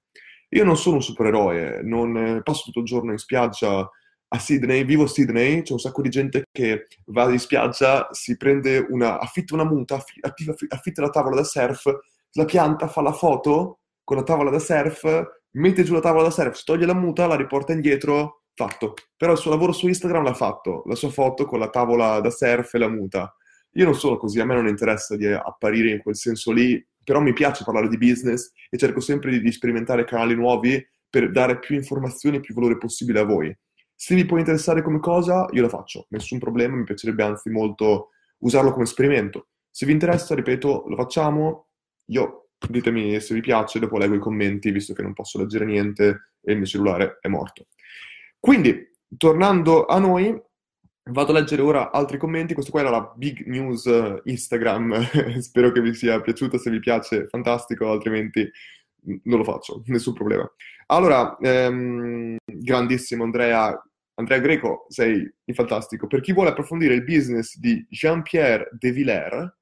Io 0.49 0.63
non 0.63 0.77
sono 0.77 0.97
un 0.97 1.01
supereroe, 1.01 1.81
non 1.81 2.15
eh, 2.15 2.43
passo 2.43 2.63
tutto 2.65 2.81
il 2.81 2.85
giorno 2.85 3.11
in 3.11 3.17
spiaggia 3.17 3.89
a 4.33 4.39
Sydney, 4.39 4.85
vivo 4.85 5.03
a 5.03 5.07
Sydney, 5.07 5.63
c'è 5.63 5.73
un 5.73 5.79
sacco 5.79 6.03
di 6.03 6.09
gente 6.09 6.43
che 6.51 6.87
va 7.07 7.29
in 7.31 7.39
spiaggia, 7.39 8.09
si 8.11 8.37
prende 8.37 8.85
una, 8.89 9.19
affitta 9.19 9.55
una 9.55 9.65
muta, 9.65 9.95
affitta, 9.95 11.01
la 11.01 11.09
tavola 11.09 11.37
da 11.37 11.43
surf, 11.43 11.85
la 12.33 12.45
pianta, 12.45 12.87
fa 12.87 13.01
la 13.01 13.11
foto 13.11 13.79
con 14.03 14.17
la 14.17 14.23
tavola 14.23 14.51
da 14.51 14.59
surf, 14.59 15.23
mette 15.51 15.83
giù 15.83 15.93
la 15.93 15.99
tavola 15.99 16.23
da 16.23 16.29
surf, 16.29 16.63
toglie 16.63 16.85
la 16.85 16.93
muta, 16.93 17.25
la 17.25 17.35
riporta 17.35 17.73
indietro, 17.73 18.43
fatto. 18.53 18.93
Però 19.17 19.31
il 19.31 19.37
suo 19.37 19.49
lavoro 19.49 19.71
su 19.71 19.87
Instagram 19.87 20.23
l'ha 20.23 20.33
fatto, 20.33 20.83
la 20.85 20.95
sua 20.95 21.09
foto 21.09 21.45
con 21.45 21.59
la 21.59 21.69
tavola 21.69 22.19
da 22.19 22.29
surf 22.29 22.73
e 22.75 22.77
la 22.77 22.89
muta. 22.89 23.35
Io 23.73 23.85
non 23.85 23.95
sono 23.95 24.17
così, 24.17 24.39
a 24.39 24.45
me 24.45 24.55
non 24.55 24.67
interessa 24.67 25.15
di 25.15 25.27
apparire 25.27 25.91
in 25.91 25.99
quel 25.99 26.15
senso 26.15 26.51
lì, 26.51 26.83
però 27.03 27.19
mi 27.21 27.33
piace 27.33 27.63
parlare 27.63 27.87
di 27.87 27.97
business 27.97 28.51
e 28.69 28.77
cerco 28.77 28.99
sempre 28.99 29.31
di, 29.31 29.41
di 29.41 29.51
sperimentare 29.51 30.05
canali 30.05 30.35
nuovi 30.35 30.85
per 31.09 31.31
dare 31.31 31.59
più 31.59 31.75
informazioni 31.75 32.37
e 32.37 32.39
più 32.39 32.53
valore 32.53 32.77
possibile 32.77 33.19
a 33.19 33.25
voi. 33.25 33.55
Se 33.95 34.15
vi 34.15 34.25
può 34.25 34.37
interessare 34.37 34.81
come 34.81 34.99
cosa, 34.99 35.47
io 35.51 35.61
la 35.61 35.69
faccio, 35.69 36.07
nessun 36.09 36.39
problema, 36.39 36.75
mi 36.75 36.83
piacerebbe 36.83 37.23
anzi 37.23 37.49
molto 37.49 38.09
usarlo 38.39 38.71
come 38.71 38.83
esperimento. 38.83 39.49
Se 39.69 39.85
vi 39.85 39.91
interessa, 39.91 40.35
ripeto, 40.35 40.85
lo 40.87 40.95
facciamo. 40.95 41.67
Io 42.07 42.49
ditemi 42.69 43.19
se 43.19 43.33
vi 43.33 43.41
piace, 43.41 43.79
dopo 43.79 43.97
leggo 43.97 44.15
i 44.15 44.19
commenti, 44.19 44.71
visto 44.71 44.93
che 44.93 45.01
non 45.01 45.13
posso 45.13 45.37
leggere 45.37 45.65
niente 45.65 46.33
e 46.41 46.51
il 46.51 46.57
mio 46.57 46.65
cellulare 46.65 47.17
è 47.21 47.27
morto. 47.27 47.67
Quindi, 48.39 48.91
tornando 49.17 49.85
a 49.85 49.99
noi, 49.99 50.35
vado 51.09 51.31
a 51.31 51.35
leggere 51.35 51.61
ora 51.61 51.91
altri 51.91 52.17
commenti. 52.17 52.53
Questa 52.53 52.71
qua 52.71 52.81
era 52.81 52.89
la 52.89 53.13
big 53.15 53.45
news 53.45 53.85
eh, 53.85 54.21
Instagram. 54.25 55.01
Spero 55.41 55.71
che 55.71 55.81
vi 55.81 55.93
sia 55.93 56.21
piaciuta. 56.21 56.57
Se 56.57 56.69
vi 56.69 56.79
piace, 56.79 57.27
fantastico, 57.27 57.89
altrimenti 57.89 58.49
non 59.23 59.39
lo 59.39 59.43
faccio, 59.43 59.81
nessun 59.87 60.13
problema. 60.13 60.49
Allora, 60.87 61.37
ehm, 61.39 62.37
grandissimo 62.45 63.23
Andrea, 63.23 63.81
Andrea 64.15 64.39
Greco, 64.39 64.85
sei 64.89 65.29
fantastico. 65.53 66.07
Per 66.07 66.21
chi 66.21 66.33
vuole 66.33 66.49
approfondire 66.49 66.93
il 66.93 67.03
business 67.03 67.57
di 67.57 67.85
Jean-Pierre 67.89 68.69
De 68.71 68.91
Villers, 68.91 69.53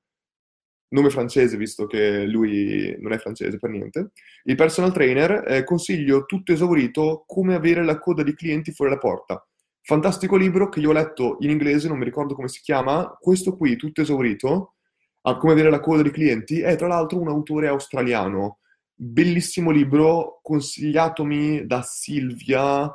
nome 0.91 1.10
francese 1.12 1.55
visto 1.55 1.86
che 1.86 2.25
lui 2.25 2.96
non 3.00 3.12
è 3.12 3.19
francese 3.19 3.60
per 3.60 3.69
niente, 3.69 4.12
il 4.43 4.55
personal 4.55 4.91
trainer, 4.91 5.43
eh, 5.48 5.63
consiglio 5.63 6.25
tutto 6.25 6.51
esaurito 6.51 7.24
come 7.27 7.53
avere 7.53 7.84
la 7.84 8.00
coda 8.00 8.24
di 8.24 8.34
clienti 8.34 8.72
fuori 8.72 8.91
la 8.91 8.98
porta. 8.98 9.43
Fantastico 9.89 10.36
libro 10.36 10.69
che 10.69 10.81
io 10.81 10.91
ho 10.91 10.93
letto 10.93 11.38
in 11.39 11.50
inglese, 11.50 11.88
non 11.88 11.98
mi 11.98 12.05
ricordo 12.05 12.36
come 12.36 12.48
si 12.48 12.62
chiama, 12.62 13.17
questo 13.19 13.58
qui, 13.58 13.75
tutto 13.75 14.01
esaurito, 14.01 14.75
a 15.22 15.36
come 15.38 15.53
avere 15.53 15.72
la 15.72 15.79
coda 15.79 16.03
di 16.03 16.12
clienti, 16.12 16.60
è 16.60 16.75
tra 16.75 16.86
l'altro 16.86 17.19
un 17.19 17.27
autore 17.27 17.69
australiano. 17.69 18.60
Bellissimo 18.93 19.72
libro, 19.72 20.41
consigliatomi 20.43 21.65
da 21.65 21.81
Silvia, 21.81 22.88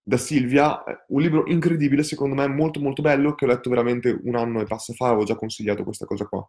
da 0.00 0.16
Silvia, 0.16 0.84
un 1.08 1.20
libro 1.20 1.48
incredibile, 1.48 2.04
secondo 2.04 2.36
me 2.36 2.46
molto 2.46 2.78
molto 2.78 3.02
bello, 3.02 3.34
che 3.34 3.44
ho 3.44 3.48
letto 3.48 3.68
veramente 3.68 4.20
un 4.22 4.36
anno 4.36 4.60
e 4.60 4.66
passa 4.66 4.92
fa, 4.92 5.08
avevo 5.08 5.24
già 5.24 5.34
consigliato 5.34 5.82
questa 5.82 6.06
cosa 6.06 6.26
qua. 6.26 6.48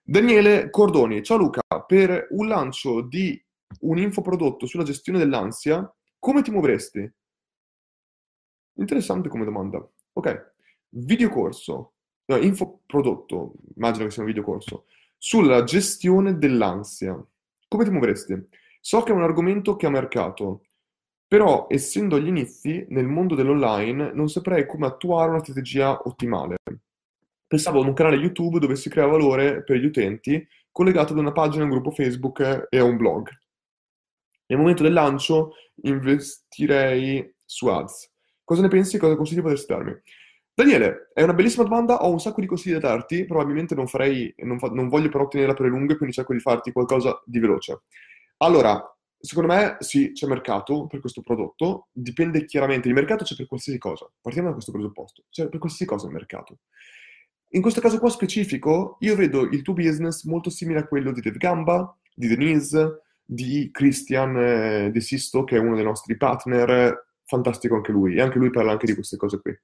Daniele 0.00 0.70
Cordoni, 0.70 1.24
ciao 1.24 1.36
Luca, 1.36 1.62
per 1.84 2.28
un 2.30 2.46
lancio 2.46 3.00
di 3.00 3.44
un 3.80 3.98
infoprodotto 3.98 4.66
sulla 4.66 4.84
gestione 4.84 5.18
dell'ansia, 5.18 5.92
come 6.20 6.42
ti 6.42 6.52
muovresti? 6.52 7.12
Interessante 8.78 9.28
come 9.28 9.44
domanda. 9.44 9.86
Ok, 10.12 10.54
videocorso, 10.90 11.92
no, 12.26 12.36
infoprodotto, 12.36 13.54
immagino 13.76 14.06
che 14.06 14.10
sia 14.10 14.22
un 14.22 14.28
videocorso, 14.28 14.86
sulla 15.16 15.64
gestione 15.64 16.38
dell'ansia. 16.38 17.20
Come 17.68 17.84
ti 17.84 17.90
muovresti? 17.90 18.48
So 18.80 19.02
che 19.02 19.12
è 19.12 19.14
un 19.14 19.22
argomento 19.22 19.76
che 19.76 19.86
ha 19.86 19.90
mercato, 19.90 20.62
però, 21.28 21.66
essendo 21.68 22.16
agli 22.16 22.28
inizi, 22.28 22.86
nel 22.88 23.06
mondo 23.06 23.34
dell'online, 23.34 24.12
non 24.14 24.30
saprei 24.30 24.66
come 24.66 24.86
attuare 24.86 25.28
una 25.28 25.40
strategia 25.40 26.00
ottimale. 26.04 26.56
Pensavo 27.46 27.80
ad 27.80 27.86
un 27.86 27.92
canale 27.92 28.16
YouTube 28.16 28.58
dove 28.58 28.76
si 28.76 28.88
crea 28.88 29.06
valore 29.06 29.62
per 29.62 29.76
gli 29.76 29.84
utenti, 29.84 30.46
collegato 30.72 31.12
ad 31.12 31.18
una 31.18 31.32
pagina, 31.32 31.64
un 31.64 31.70
gruppo 31.70 31.90
Facebook 31.90 32.66
e 32.70 32.78
a 32.78 32.84
un 32.84 32.96
blog. 32.96 33.28
Nel 34.46 34.58
momento 34.58 34.82
del 34.82 34.94
lancio 34.94 35.52
investirei 35.82 37.34
su 37.44 37.66
ads. 37.66 38.10
Cosa 38.48 38.62
ne 38.62 38.68
pensi? 38.68 38.96
Cosa 38.96 39.14
consigli 39.14 39.42
potresti 39.42 39.70
darmi? 39.70 39.94
Daniele, 40.54 41.10
è 41.12 41.22
una 41.22 41.34
bellissima 41.34 41.64
domanda, 41.64 42.02
ho 42.02 42.10
un 42.10 42.18
sacco 42.18 42.40
di 42.40 42.46
consigli 42.46 42.72
da 42.72 42.78
darti, 42.78 43.26
probabilmente 43.26 43.74
non 43.74 43.86
farei, 43.86 44.34
non, 44.38 44.58
fa, 44.58 44.68
non 44.68 44.88
voglio 44.88 45.10
però 45.10 45.24
ottenerla 45.24 45.52
per 45.52 45.66
le 45.66 45.68
lunghe, 45.68 45.96
quindi 45.98 46.14
cerco 46.14 46.32
di 46.32 46.40
farti 46.40 46.72
qualcosa 46.72 47.20
di 47.26 47.40
veloce. 47.40 47.82
Allora, 48.38 48.82
Secondo 49.20 49.52
me 49.52 49.76
sì, 49.80 50.12
c'è 50.12 50.28
mercato 50.28 50.86
per 50.86 51.00
questo 51.00 51.22
prodotto, 51.22 51.88
dipende 51.90 52.44
chiaramente, 52.44 52.86
il 52.86 52.94
mercato 52.94 53.24
c'è 53.24 53.34
per 53.34 53.48
qualsiasi 53.48 53.76
cosa, 53.76 54.08
partiamo 54.20 54.46
da 54.46 54.54
questo 54.54 54.70
presupposto, 54.70 55.24
c'è 55.28 55.48
per 55.48 55.58
qualsiasi 55.58 55.86
cosa 55.86 56.06
il 56.06 56.12
mercato. 56.12 56.58
In 57.48 57.60
questo 57.60 57.80
caso 57.80 57.98
qua 57.98 58.10
specifico, 58.10 58.96
io 59.00 59.16
vedo 59.16 59.40
il 59.42 59.62
tuo 59.62 59.74
business 59.74 60.22
molto 60.22 60.50
simile 60.50 60.78
a 60.78 60.86
quello 60.86 61.10
di 61.10 61.20
Dave 61.20 61.36
Gamba, 61.36 61.98
di 62.14 62.28
Denise, 62.28 63.02
di 63.24 63.70
Christian 63.72 64.36
eh, 64.36 64.90
De 64.92 65.00
Sisto, 65.00 65.42
che 65.42 65.56
è 65.56 65.58
uno 65.58 65.74
dei 65.74 65.84
nostri 65.84 66.16
partner, 66.16 67.07
fantastico 67.28 67.76
anche 67.76 67.92
lui, 67.92 68.16
e 68.16 68.20
anche 68.22 68.38
lui 68.38 68.50
parla 68.50 68.72
anche 68.72 68.86
di 68.86 68.94
queste 68.94 69.16
cose 69.16 69.40
qui. 69.40 69.56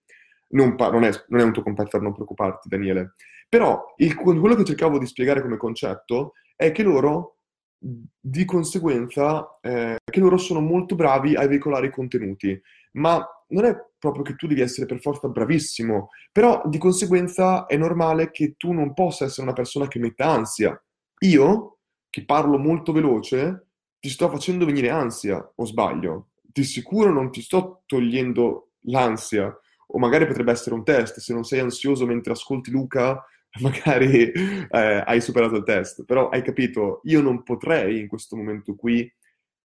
Non, 0.51 0.77
pa- 0.77 0.91
non, 0.91 1.03
è, 1.03 1.11
non 1.29 1.41
è, 1.41 1.43
un 1.43 1.53
tuo 1.53 1.63
competitor, 1.63 2.03
non 2.03 2.13
preoccuparti 2.13 2.69
Daniele. 2.69 3.15
Però 3.49 3.95
il, 3.97 4.15
quello 4.15 4.55
che 4.55 4.65
cercavo 4.65 4.99
di 4.99 5.07
spiegare 5.07 5.41
come 5.41 5.57
concetto 5.57 6.35
è 6.55 6.71
che 6.71 6.83
loro 6.83 7.39
di 7.79 8.45
conseguenza 8.45 9.59
eh, 9.61 9.97
che 10.05 10.21
loro 10.21 10.39
sono 10.39 10.61
molto 10.61 10.95
bravi 10.95 11.35
a 11.35 11.47
veicolare 11.47 11.87
i 11.87 11.91
contenuti, 11.91 12.59
ma 12.93 13.27
non 13.49 13.65
è 13.65 13.77
proprio 13.99 14.23
che 14.23 14.37
tu 14.37 14.47
devi 14.47 14.61
essere 14.61 14.87
per 14.87 15.01
forza 15.01 15.29
bravissimo, 15.29 16.09
però 16.33 16.63
di 16.67 16.79
conseguenza 16.79 17.67
è 17.67 17.77
normale 17.77 18.31
che 18.31 18.55
tu 18.57 18.73
non 18.73 18.95
possa 18.95 19.25
essere 19.25 19.43
una 19.43 19.53
persona 19.53 19.89
che 19.89 19.99
metta 19.99 20.27
ansia. 20.27 20.81
Io, 21.21 21.79
che 22.09 22.25
parlo 22.25 22.59
molto 22.59 22.93
veloce, 22.93 23.69
ti 23.99 24.09
sto 24.09 24.29
facendo 24.29 24.65
venire 24.65 24.91
ansia, 24.91 25.53
o 25.55 25.65
sbaglio? 25.65 26.29
Di 26.55 26.63
sicuro 26.63 27.13
non 27.13 27.33
ti 27.33 27.43
sto 27.43 27.83
togliendo 27.85 28.75
l'ansia, 28.83 29.53
o 29.89 29.99
magari 29.99 30.25
potrebbe 30.25 30.53
essere 30.53 30.77
un 30.77 30.85
test, 30.85 31.19
se 31.19 31.33
non 31.35 31.43
sei 31.43 31.59
ansioso 31.59 32.07
mentre 32.07 32.33
ascolti 32.33 32.71
Luca, 32.71 33.21
magari 33.61 34.31
eh, 34.31 35.03
hai 35.05 35.21
superato 35.21 35.57
il 35.57 35.65
test, 35.65 36.05
però 36.05 36.29
hai 36.29 36.43
capito, 36.43 37.01
io 37.05 37.21
non 37.21 37.43
potrei 37.43 37.99
in 37.99 38.07
questo 38.07 38.37
momento 38.37 38.77
qui 38.77 39.13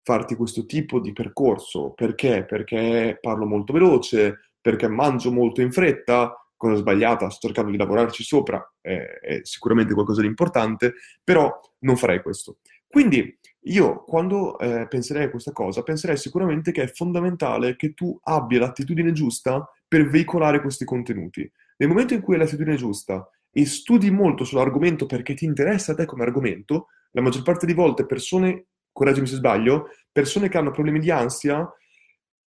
farti 0.02 0.36
questo 0.36 0.66
tipo 0.66 1.00
di 1.00 1.14
percorso. 1.14 1.92
Perché? 1.92 2.44
Perché 2.44 3.20
parlo 3.22 3.46
molto 3.46 3.72
veloce, 3.74 4.54
perché 4.60 4.88
mangio 4.88 5.32
molto 5.32 5.62
in 5.62 5.72
fretta, 5.72 6.34
cosa 6.56 6.76
sbagliata, 6.76 7.30
sto 7.30 7.48
cercando 7.48 7.70
di 7.70 7.78
lavorarci 7.78 8.24
sopra, 8.24 8.60
è, 8.82 8.98
è 9.22 9.40
sicuramente 9.44 9.94
qualcosa 9.94 10.22
di 10.22 10.28
importante, 10.28 10.96
però 11.24 11.54
non 11.82 11.96
farei 11.96 12.24
questo. 12.24 12.58
Quindi 12.88 13.38
io 13.64 14.04
quando 14.04 14.58
eh, 14.58 14.88
penserei 14.88 15.26
a 15.26 15.30
questa 15.30 15.52
cosa, 15.52 15.84
penserei 15.84 16.18
sicuramente 16.18 16.72
che 16.72 16.84
è 16.84 16.88
fondamentale 16.88 17.76
che 17.76 17.94
tu 17.94 18.18
abbia 18.24 18.60
l'attitudine 18.60 19.12
giusta 19.12 19.70
per 19.88 20.08
veicolare 20.08 20.62
questi 20.62 20.86
contenuti. 20.86 21.50
Nel 21.78 21.90
momento 21.90 22.14
in 22.14 22.22
cui 22.22 22.36
hai 22.36 22.42
l'attitudine 22.42 22.76
giusta 22.76 23.30
e 23.52 23.66
studi 23.66 24.12
molto 24.12 24.44
sull'argomento 24.44 25.06
perché 25.06 25.34
ti 25.34 25.46
interessa 25.46 25.92
a 25.92 25.96
te 25.96 26.06
come 26.06 26.24
argomento, 26.24 26.88
la 27.12 27.22
maggior 27.22 27.44
parte 27.44 27.66
di 27.66 27.74
volte 27.74 28.06
persone, 28.06 28.68
correggimi 28.92 29.28
se 29.28 29.36
sbaglio, 29.36 29.88
persone 30.12 30.50
che 30.50 30.58
hanno 30.58 30.72
problemi 30.72 31.00
di 31.00 31.12
ansia, 31.12 31.68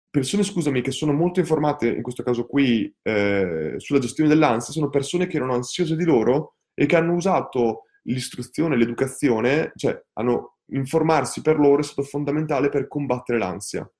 persone, 0.08 0.42
scusami, 0.42 0.82
che 0.82 0.90
sono 0.90 1.12
molto 1.12 1.40
informate, 1.40 1.88
in 1.88 2.02
questo 2.02 2.22
caso 2.22 2.46
qui, 2.46 2.94
eh, 3.02 3.74
sulla 3.78 3.98
gestione 3.98 4.28
dell'ansia, 4.28 4.72
sono 4.72 4.90
persone 4.90 5.26
che 5.26 5.36
erano 5.36 5.54
ansiose 5.54 5.96
di 5.96 6.04
loro 6.04 6.56
e 6.74 6.86
che 6.86 6.96
hanno 6.96 7.14
usato 7.14 7.84
l'istruzione, 8.02 8.76
l'educazione, 8.76 9.72
cioè 9.74 10.00
hanno 10.14 10.58
informarsi 10.72 11.42
per 11.42 11.58
loro 11.58 11.80
è 11.80 11.84
stato 11.84 12.02
fondamentale 12.02 12.68
per 12.68 12.88
combattere 12.88 13.38
l'ansia. 13.38 13.90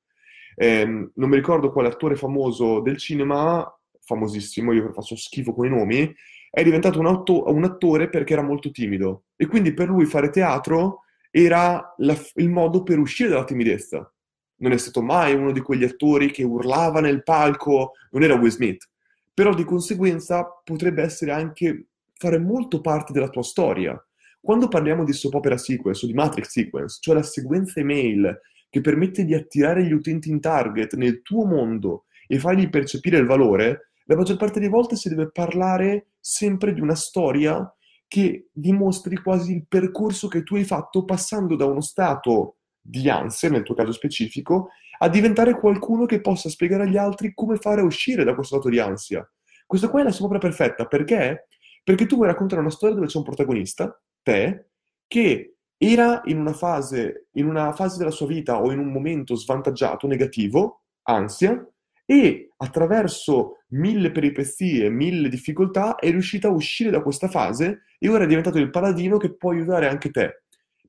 Eh, 0.55 0.85
non 0.85 1.29
mi 1.29 1.37
ricordo 1.37 1.73
quale 1.73 1.88
attore 1.88 2.17
famoso 2.17 2.81
del 2.81 2.99
cinema, 2.99 3.67
famosissimo, 4.00 4.73
io 4.73 4.93
faccio 4.93 5.17
schifo 5.17 5.55
con 5.55 5.67
i 5.67 5.71
nomi, 5.71 6.14
è 6.50 6.62
diventato 6.62 6.99
un, 6.99 7.07
auto- 7.07 7.50
un 7.50 7.64
attore 7.64 8.11
perché 8.11 8.35
era 8.35 8.43
molto 8.43 8.71
timido 8.71 9.25
e 9.37 9.47
quindi 9.47 9.73
per 9.73 9.88
lui 9.88 10.05
fare 10.05 10.29
teatro 10.29 11.00
era 11.31 11.95
la, 11.99 12.14
il 12.35 12.50
modo 12.50 12.83
per 12.83 12.99
uscire 12.99 13.31
dalla 13.31 13.45
timidezza. 13.45 14.12
Non 14.57 14.73
è 14.73 14.76
stato 14.76 15.02
mai 15.02 15.35
uno 15.35 15.50
di 15.50 15.61
quegli 15.61 15.85
attori 15.85 16.31
che 16.31 16.45
urlava 16.45 17.00
nel 17.00 17.23
palco, 17.23 17.93
non 18.11 18.23
era 18.23 18.35
Will 18.35 18.50
Smith, 18.50 18.88
però 19.33 19.55
di 19.55 19.64
conseguenza 19.64 20.45
potrebbe 20.62 21.02
essere 21.02 21.33
anche 21.33 21.87
fare 22.14 22.38
molto 22.38 22.81
parte 22.81 23.12
della 23.12 23.31
tua 23.31 23.43
storia. 23.43 23.99
Quando 24.45 24.67
parliamo 24.67 25.05
di 25.05 25.13
soap 25.13 25.35
opera 25.35 25.57
sequence 25.57 26.05
o 26.05 26.09
di 26.09 26.15
matrix 26.15 26.49
sequence, 26.49 26.99
cioè 27.01 27.15
la 27.15 27.23
sequenza 27.23 27.79
email 27.79 28.41
che 28.69 28.81
permette 28.81 29.25
di 29.25 29.35
attirare 29.35 29.85
gli 29.85 29.93
utenti 29.93 30.31
in 30.31 30.41
target 30.41 30.95
nel 30.95 31.23
tuo 31.23 31.45
mondo 31.45 32.07
e 32.27 32.41
fargli 32.41 32.69
percepire 32.69 33.19
il 33.19 33.27
valore, 33.27 33.93
la 34.07 34.17
maggior 34.17 34.37
parte 34.37 34.59
delle 34.59 34.73
volte 34.73 34.97
si 34.97 35.09
deve 35.09 35.31
parlare 35.31 36.09
sempre 36.19 36.73
di 36.73 36.81
una 36.81 36.97
storia 36.97 37.73
che 38.09 38.49
dimostri 38.51 39.15
quasi 39.17 39.55
il 39.55 39.67
percorso 39.69 40.27
che 40.27 40.43
tu 40.43 40.57
hai 40.57 40.65
fatto 40.65 41.05
passando 41.05 41.55
da 41.55 41.67
uno 41.67 41.81
stato 41.81 42.57
di 42.81 43.09
ansia, 43.09 43.49
nel 43.49 43.63
tuo 43.63 43.77
caso 43.77 43.93
specifico, 43.93 44.71
a 44.99 45.09
diventare 45.09 45.55
qualcuno 45.55 46.05
che 46.05 46.21
possa 46.21 46.49
spiegare 46.49 46.83
agli 46.83 46.97
altri 46.97 47.33
come 47.33 47.59
fare 47.59 47.81
a 47.81 47.85
uscire 47.85 48.25
da 48.25 48.35
questo 48.35 48.57
stato 48.57 48.69
di 48.69 48.81
ansia. 48.81 49.25
Questa 49.65 49.89
qua 49.89 50.01
è 50.01 50.03
la 50.05 50.11
sopra 50.11 50.39
perfetta, 50.39 50.87
perché? 50.87 51.47
Perché 51.85 52.07
tu 52.07 52.17
vuoi 52.17 52.27
raccontare 52.27 52.61
una 52.61 52.71
storia 52.71 52.97
dove 52.97 53.07
c'è 53.07 53.19
un 53.19 53.25
protagonista, 53.25 54.03
te, 54.23 54.71
che 55.07 55.57
era 55.76 56.23
in 56.26 56.38
una 56.38 56.52
fase, 56.52 57.26
in 57.33 57.47
una 57.47 57.73
fase 57.73 57.99
della 57.99 58.11
sua 58.11 58.26
vita 58.26 58.61
o 58.61 58.71
in 58.71 58.79
un 58.79 58.93
momento 58.93 59.35
svantaggiato, 59.35 60.07
negativo, 60.07 60.83
ansia, 61.02 61.67
e 62.05 62.50
attraverso 62.59 63.64
mille 63.69 64.11
peripezie, 64.11 64.91
mille 64.91 65.29
difficoltà 65.29 65.97
è 65.97 66.11
riuscita 66.11 66.49
a 66.49 66.52
uscire 66.52 66.91
da 66.91 67.02
questa 67.02 67.29
fase 67.29 67.85
e 67.99 68.09
ora 68.09 68.25
è 68.25 68.26
diventato 68.26 68.59
il 68.59 68.71
paladino 68.71 69.17
che 69.17 69.35
può 69.35 69.50
aiutare 69.50 69.88
anche 69.88 70.11
te. 70.11 70.43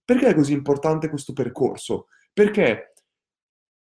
Perché 0.04 0.28
è 0.28 0.36
così 0.36 0.54
importante 0.54 1.10
questo 1.10 1.34
percorso? 1.34 2.08
Perché 2.34 2.94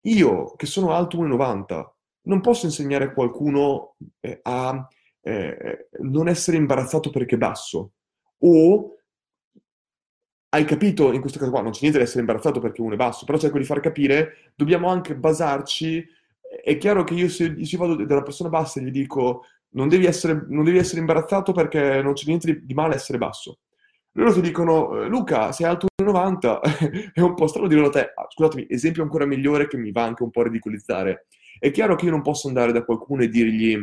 io, 0.02 0.54
che 0.56 0.66
sono 0.66 0.92
alto 0.92 1.18
1,90, 1.18 1.84
non 2.22 2.40
posso 2.40 2.66
insegnare 2.66 3.04
a 3.04 3.12
qualcuno 3.12 3.96
eh, 4.20 4.38
a 4.42 4.86
eh, 5.20 5.88
non 6.00 6.28
essere 6.28 6.56
imbarazzato 6.56 7.10
perché 7.10 7.36
basso. 7.36 7.92
O 8.44 8.96
hai 10.54 10.64
capito, 10.64 11.12
in 11.12 11.20
questo 11.20 11.38
caso 11.38 11.50
qua 11.50 11.62
non 11.62 11.72
c'è 11.72 11.80
niente 11.80 11.98
da 11.98 12.04
essere 12.04 12.20
imbarazzato 12.20 12.60
perché 12.60 12.80
uno 12.80 12.94
è 12.94 12.96
basso, 12.96 13.24
però 13.24 13.38
cerco 13.38 13.58
di 13.58 13.64
far 13.64 13.80
capire, 13.80 14.52
dobbiamo 14.54 14.88
anche 14.88 15.14
basarci 15.14 16.06
è 16.62 16.76
chiaro 16.76 17.04
che 17.04 17.14
io 17.14 17.28
se, 17.28 17.54
se 17.64 17.76
vado 17.76 18.04
dalla 18.04 18.22
persona 18.22 18.50
bassa 18.50 18.78
e 18.78 18.82
gli 18.84 18.90
dico 18.90 19.46
non 19.70 19.88
devi 19.88 20.04
essere, 20.04 20.44
non 20.48 20.64
devi 20.64 20.76
essere 20.76 21.00
imbarazzato 21.00 21.52
perché 21.52 22.02
non 22.02 22.12
c'è 22.12 22.26
niente 22.26 22.52
di, 22.52 22.66
di 22.66 22.74
male 22.74 22.94
essere 22.94 23.16
basso. 23.16 23.60
Loro 24.12 24.34
ti 24.34 24.42
dicono, 24.42 25.08
Luca, 25.08 25.52
sei 25.52 25.66
alto 25.66 25.86
1,90, 26.02 27.12
è 27.14 27.20
un 27.20 27.32
po' 27.34 27.46
strano 27.46 27.68
dirlo 27.68 27.86
a 27.86 27.90
te. 27.90 28.12
Ah, 28.14 28.26
scusatemi, 28.28 28.66
esempio 28.68 29.02
ancora 29.02 29.24
migliore 29.24 29.66
che 29.66 29.78
mi 29.78 29.90
va 29.90 30.04
anche 30.04 30.22
un 30.22 30.30
po' 30.30 30.40
a 30.40 30.44
ridicolizzare. 30.44 31.26
È 31.58 31.70
chiaro 31.70 31.94
che 31.94 32.04
io 32.04 32.10
non 32.10 32.20
posso 32.20 32.48
andare 32.48 32.72
da 32.72 32.84
qualcuno 32.84 33.22
e 33.22 33.28
dirgli, 33.28 33.82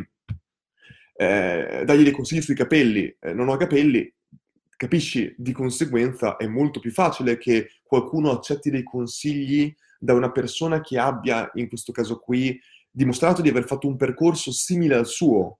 eh, 1.16 1.82
dargli 1.84 2.04
dei 2.04 2.12
consigli 2.12 2.40
sui 2.40 2.54
capelli. 2.54 3.12
Eh, 3.18 3.32
non 3.32 3.48
ho 3.48 3.56
capelli, 3.56 4.12
capisci? 4.80 5.34
Di 5.36 5.52
conseguenza 5.52 6.38
è 6.38 6.46
molto 6.46 6.80
più 6.80 6.90
facile 6.90 7.36
che 7.36 7.68
qualcuno 7.82 8.30
accetti 8.30 8.70
dei 8.70 8.82
consigli 8.82 9.70
da 9.98 10.14
una 10.14 10.32
persona 10.32 10.80
che 10.80 10.98
abbia, 10.98 11.50
in 11.56 11.68
questo 11.68 11.92
caso 11.92 12.18
qui, 12.18 12.58
dimostrato 12.90 13.42
di 13.42 13.50
aver 13.50 13.66
fatto 13.66 13.86
un 13.86 13.96
percorso 13.96 14.50
simile 14.52 14.94
al 14.94 15.04
suo 15.04 15.58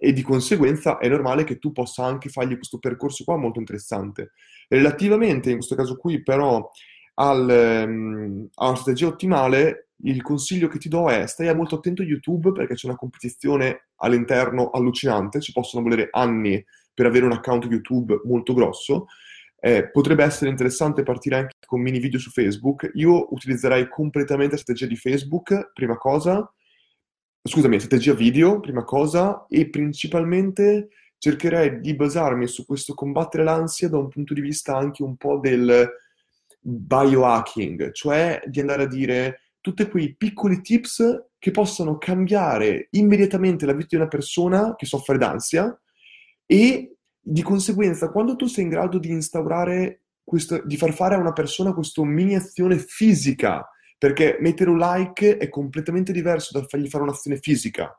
e 0.00 0.14
di 0.14 0.22
conseguenza 0.22 0.96
è 0.96 1.08
normale 1.08 1.44
che 1.44 1.58
tu 1.58 1.72
possa 1.72 2.06
anche 2.06 2.30
fargli 2.30 2.56
questo 2.56 2.78
percorso 2.78 3.22
qua 3.22 3.36
molto 3.36 3.58
interessante. 3.58 4.32
Relativamente, 4.66 5.50
in 5.50 5.56
questo 5.56 5.74
caso 5.74 5.98
qui, 5.98 6.22
però, 6.22 6.70
al, 7.16 7.84
um, 7.86 8.48
a 8.54 8.68
una 8.68 8.76
strategia 8.76 9.08
ottimale, 9.08 9.88
il 10.04 10.22
consiglio 10.22 10.68
che 10.68 10.78
ti 10.78 10.88
do 10.88 11.10
è 11.10 11.26
stai 11.26 11.54
molto 11.54 11.74
attento 11.74 12.00
a 12.00 12.06
YouTube 12.06 12.52
perché 12.52 12.74
c'è 12.76 12.86
una 12.86 12.96
competizione 12.96 13.88
all'interno 13.96 14.70
allucinante, 14.70 15.42
ci 15.42 15.52
possono 15.52 15.82
volere 15.82 16.08
anni 16.10 16.64
per 16.94 17.06
avere 17.06 17.24
un 17.24 17.32
account 17.32 17.64
YouTube 17.64 18.20
molto 18.24 18.54
grosso. 18.54 19.06
Eh, 19.60 19.90
potrebbe 19.90 20.24
essere 20.24 20.50
interessante 20.50 21.02
partire 21.02 21.36
anche 21.36 21.54
con 21.64 21.80
mini 21.80 22.00
video 22.00 22.18
su 22.18 22.30
Facebook. 22.30 22.90
Io 22.94 23.32
utilizzerei 23.32 23.88
completamente 23.88 24.54
la 24.54 24.60
strategia 24.60 24.86
di 24.86 24.96
Facebook, 24.96 25.70
prima 25.72 25.96
cosa, 25.96 26.52
scusami, 27.42 27.78
strategia 27.78 28.14
video, 28.14 28.60
prima 28.60 28.84
cosa, 28.84 29.46
e 29.48 29.68
principalmente 29.70 30.88
cercherei 31.18 31.80
di 31.80 31.94
basarmi 31.94 32.48
su 32.48 32.66
questo 32.66 32.94
combattere 32.94 33.44
l'ansia 33.44 33.88
da 33.88 33.98
un 33.98 34.08
punto 34.08 34.34
di 34.34 34.40
vista 34.40 34.76
anche 34.76 35.04
un 35.04 35.16
po' 35.16 35.38
del 35.38 35.88
biohacking, 36.60 37.92
cioè 37.92 38.42
di 38.46 38.60
andare 38.60 38.82
a 38.84 38.88
dire 38.88 39.40
tutti 39.60 39.88
quei 39.88 40.16
piccoli 40.16 40.60
tips 40.60 41.26
che 41.38 41.50
possono 41.52 41.98
cambiare 41.98 42.88
immediatamente 42.90 43.66
la 43.66 43.72
vita 43.72 43.88
di 43.90 43.96
una 43.96 44.08
persona 44.08 44.74
che 44.76 44.86
soffre 44.86 45.18
d'ansia 45.18 45.76
e 46.52 46.98
di 47.18 47.40
conseguenza 47.40 48.10
quando 48.10 48.36
tu 48.36 48.44
sei 48.44 48.64
in 48.64 48.68
grado 48.68 48.98
di 48.98 49.08
instaurare 49.08 50.02
questo, 50.22 50.60
di 50.66 50.76
far 50.76 50.92
fare 50.92 51.14
a 51.14 51.18
una 51.18 51.32
persona 51.32 51.72
questa 51.72 52.04
mini 52.04 52.34
azione 52.34 52.76
fisica 52.76 53.66
perché 53.96 54.36
mettere 54.38 54.68
un 54.68 54.76
like 54.76 55.38
è 55.38 55.48
completamente 55.48 56.12
diverso 56.12 56.58
da 56.58 56.66
fargli 56.66 56.88
fare 56.88 57.04
un'azione 57.04 57.38
fisica. 57.38 57.96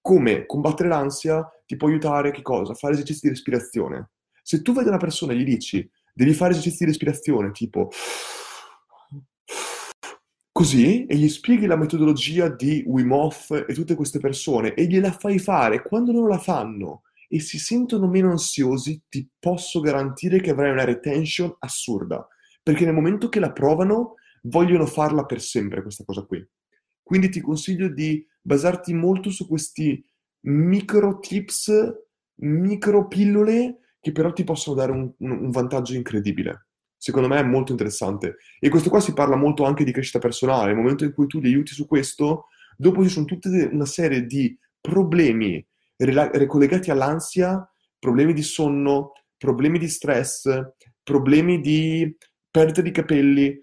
Come 0.00 0.46
combattere 0.46 0.88
l'ansia 0.88 1.44
ti 1.66 1.76
può 1.76 1.88
aiutare 1.88 2.30
che 2.30 2.42
cosa? 2.42 2.74
Fare 2.74 2.92
esercizi 2.92 3.20
di 3.22 3.30
respirazione. 3.30 4.10
Se 4.44 4.62
tu 4.62 4.72
vedi 4.72 4.88
una 4.88 4.98
persona 4.98 5.32
e 5.32 5.36
gli 5.36 5.44
dici 5.44 5.90
devi 6.14 6.34
fare 6.34 6.52
esercizi 6.52 6.84
di 6.84 6.90
respirazione, 6.90 7.50
tipo 7.50 7.90
così, 10.52 11.04
e 11.06 11.16
gli 11.16 11.28
spieghi 11.28 11.66
la 11.66 11.76
metodologia 11.76 12.48
di 12.48 12.84
Wim 12.86 13.10
Hof 13.10 13.64
e 13.66 13.74
tutte 13.74 13.96
queste 13.96 14.20
persone 14.20 14.74
e 14.74 14.84
gliela 14.84 15.10
fai 15.10 15.40
fare, 15.40 15.82
quando 15.82 16.12
loro 16.12 16.28
la 16.28 16.38
fanno 16.38 17.02
e 17.28 17.40
si 17.40 17.58
sentono 17.58 18.08
meno 18.08 18.30
ansiosi, 18.30 19.02
ti 19.08 19.28
posso 19.38 19.80
garantire 19.80 20.40
che 20.40 20.50
avrai 20.50 20.72
una 20.72 20.84
retention 20.84 21.54
assurda. 21.60 22.26
Perché 22.62 22.84
nel 22.84 22.94
momento 22.94 23.28
che 23.28 23.38
la 23.38 23.52
provano, 23.52 24.14
vogliono 24.42 24.86
farla 24.86 25.24
per 25.24 25.40
sempre 25.40 25.82
questa 25.82 26.04
cosa 26.04 26.22
qui. 26.22 26.44
Quindi 27.02 27.28
ti 27.28 27.40
consiglio 27.40 27.88
di 27.88 28.26
basarti 28.40 28.92
molto 28.94 29.30
su 29.30 29.46
questi 29.46 30.02
micro 30.40 31.18
tips, 31.18 31.72
micro 32.40 33.06
pillole 33.08 33.80
che 34.00 34.12
però 34.12 34.32
ti 34.32 34.44
possono 34.44 34.76
dare 34.76 34.92
un, 34.92 35.12
un, 35.18 35.50
vantaggio 35.50 35.94
incredibile. 35.94 36.66
Secondo 36.96 37.28
me 37.28 37.38
è 37.38 37.42
molto 37.42 37.72
interessante. 37.72 38.36
E 38.58 38.68
questo 38.68 38.90
qua 38.90 39.00
si 39.00 39.12
parla 39.12 39.36
molto 39.36 39.64
anche 39.64 39.84
di 39.84 39.92
crescita 39.92 40.18
personale. 40.18 40.68
Nel 40.68 40.76
momento 40.76 41.04
in 41.04 41.12
cui 41.12 41.26
tu 41.26 41.40
li 41.40 41.48
aiuti 41.48 41.72
su 41.72 41.86
questo, 41.86 42.46
dopo 42.76 43.02
ci 43.02 43.08
sono 43.08 43.26
tutta 43.26 43.48
una 43.48 43.86
serie 43.86 44.26
di 44.26 44.56
problemi 44.80 45.64
collegati 46.46 46.90
all'ansia, 46.90 47.68
problemi 47.98 48.32
di 48.32 48.42
sonno, 48.42 49.12
problemi 49.36 49.78
di 49.78 49.88
stress, 49.88 50.48
problemi 51.02 51.60
di 51.60 52.16
perdita 52.50 52.80
di 52.80 52.90
capelli, 52.90 53.62